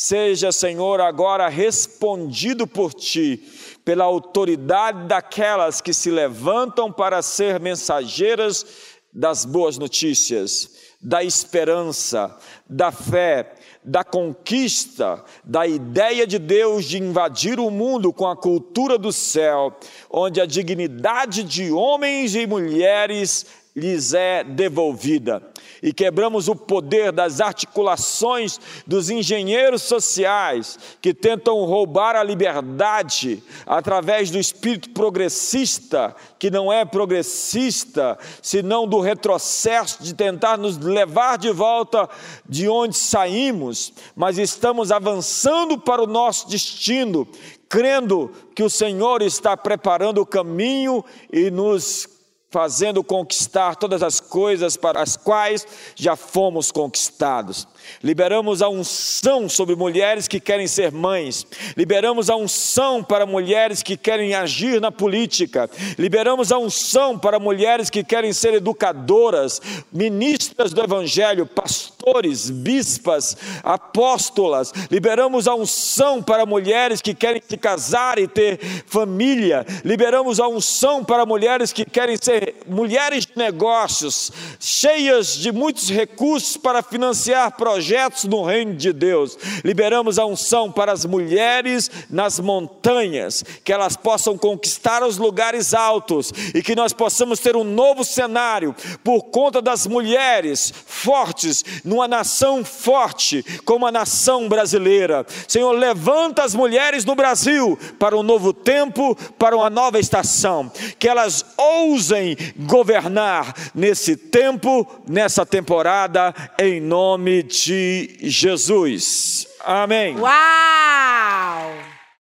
seja, 0.00 0.52
Senhor, 0.52 1.00
agora 1.00 1.48
respondido 1.48 2.68
por 2.68 2.94
ti, 2.94 3.42
pela 3.84 4.04
autoridade 4.04 5.08
daquelas 5.08 5.80
que 5.80 5.92
se 5.92 6.08
levantam 6.08 6.92
para 6.92 7.20
ser 7.20 7.58
mensageiras 7.58 8.64
das 9.12 9.44
boas 9.44 9.76
notícias, 9.76 10.70
da 11.02 11.24
esperança, 11.24 12.38
da 12.70 12.92
fé, 12.92 13.56
da 13.82 14.04
conquista, 14.04 15.24
da 15.42 15.66
ideia 15.66 16.28
de 16.28 16.38
Deus 16.38 16.84
de 16.84 16.98
invadir 17.02 17.58
o 17.58 17.68
mundo 17.68 18.12
com 18.12 18.28
a 18.28 18.36
cultura 18.36 18.96
do 18.96 19.12
céu, 19.12 19.76
onde 20.08 20.40
a 20.40 20.46
dignidade 20.46 21.42
de 21.42 21.72
homens 21.72 22.36
e 22.36 22.46
mulheres 22.46 23.46
lhes 23.74 24.12
é 24.12 24.42
devolvida. 24.42 25.42
E 25.80 25.92
quebramos 25.92 26.48
o 26.48 26.56
poder 26.56 27.12
das 27.12 27.40
articulações 27.40 28.58
dos 28.84 29.10
engenheiros 29.10 29.82
sociais 29.82 30.78
que 31.00 31.14
tentam 31.14 31.64
roubar 31.64 32.16
a 32.16 32.22
liberdade 32.24 33.42
através 33.64 34.30
do 34.30 34.38
espírito 34.38 34.90
progressista, 34.90 36.16
que 36.38 36.50
não 36.50 36.72
é 36.72 36.84
progressista, 36.84 38.18
senão 38.42 38.88
do 38.88 38.98
retrocesso 39.00 40.02
de 40.02 40.14
tentar 40.14 40.58
nos 40.58 40.78
levar 40.78 41.38
de 41.38 41.52
volta 41.52 42.08
de 42.48 42.68
onde 42.68 42.96
saímos, 42.96 43.92
mas 44.16 44.36
estamos 44.36 44.90
avançando 44.90 45.78
para 45.78 46.02
o 46.02 46.06
nosso 46.06 46.48
destino, 46.48 47.28
crendo 47.68 48.32
que 48.54 48.64
o 48.64 48.70
Senhor 48.70 49.22
está 49.22 49.56
preparando 49.56 50.20
o 50.20 50.26
caminho 50.26 51.04
e 51.32 51.50
nos 51.50 52.17
fazendo 52.50 53.04
conquistar 53.04 53.76
todas 53.76 54.02
as 54.02 54.20
coisas 54.20 54.76
para 54.76 55.02
as 55.02 55.16
quais 55.16 55.66
já 55.94 56.16
fomos 56.16 56.72
conquistados. 56.72 57.68
Liberamos 58.02 58.62
a 58.62 58.68
unção 58.68 59.48
sobre 59.48 59.74
mulheres 59.74 60.28
que 60.28 60.40
querem 60.40 60.66
ser 60.66 60.92
mães. 60.92 61.46
Liberamos 61.76 62.30
a 62.30 62.36
unção 62.36 63.02
para 63.02 63.26
mulheres 63.26 63.82
que 63.82 63.96
querem 63.96 64.34
agir 64.34 64.80
na 64.80 64.92
política. 64.92 65.68
Liberamos 65.98 66.52
a 66.52 66.58
unção 66.58 67.18
para 67.18 67.38
mulheres 67.38 67.90
que 67.90 68.04
querem 68.04 68.32
ser 68.32 68.54
educadoras, 68.54 69.60
ministras 69.92 70.72
do 70.72 70.82
evangelho, 70.82 71.46
pastores, 71.46 72.50
bispas, 72.50 73.36
apóstolas. 73.62 74.72
Liberamos 74.90 75.48
a 75.48 75.54
unção 75.54 76.22
para 76.22 76.46
mulheres 76.46 77.00
que 77.00 77.14
querem 77.14 77.42
se 77.46 77.56
casar 77.56 78.18
e 78.18 78.28
ter 78.28 78.58
família. 78.86 79.66
Liberamos 79.84 80.40
a 80.40 80.48
unção 80.48 81.04
para 81.04 81.26
mulheres 81.26 81.72
que 81.72 81.84
querem 81.84 82.16
ser 82.16 82.56
mulheres 82.66 83.26
negócios, 83.38 84.30
cheias 84.60 85.36
de 85.36 85.50
muitos 85.50 85.88
recursos 85.88 86.56
para 86.56 86.82
financiar 86.82 87.52
projetos 87.52 88.24
no 88.24 88.44
reino 88.44 88.74
de 88.74 88.92
Deus. 88.92 89.38
Liberamos 89.64 90.18
a 90.18 90.26
unção 90.26 90.70
para 90.70 90.92
as 90.92 91.06
mulheres 91.06 91.90
nas 92.10 92.38
montanhas, 92.38 93.44
que 93.64 93.72
elas 93.72 93.96
possam 93.96 94.36
conquistar 94.36 95.02
os 95.02 95.16
lugares 95.16 95.72
altos 95.72 96.32
e 96.54 96.62
que 96.62 96.74
nós 96.74 96.92
possamos 96.92 97.38
ter 97.38 97.56
um 97.56 97.64
novo 97.64 98.04
cenário 98.04 98.74
por 99.04 99.24
conta 99.24 99.62
das 99.62 99.86
mulheres 99.86 100.72
fortes, 100.84 101.64
numa 101.84 102.08
nação 102.08 102.64
forte 102.64 103.44
como 103.64 103.86
a 103.86 103.92
nação 103.92 104.48
brasileira. 104.48 105.24
Senhor, 105.46 105.72
levanta 105.72 106.42
as 106.42 106.54
mulheres 106.54 107.04
no 107.04 107.14
Brasil 107.14 107.78
para 107.98 108.16
um 108.16 108.22
novo 108.22 108.52
tempo, 108.52 109.16
para 109.38 109.56
uma 109.56 109.70
nova 109.70 110.00
estação, 110.00 110.70
que 110.98 111.06
elas 111.06 111.44
ousem 111.56 112.36
governar 112.56 113.27
nesse 113.74 114.16
tempo, 114.16 114.86
nessa 115.08 115.44
temporada, 115.44 116.34
em 116.58 116.80
nome 116.80 117.42
de 117.42 118.16
Jesus. 118.20 119.46
Amém. 119.64 120.16
Uau! 120.18 121.97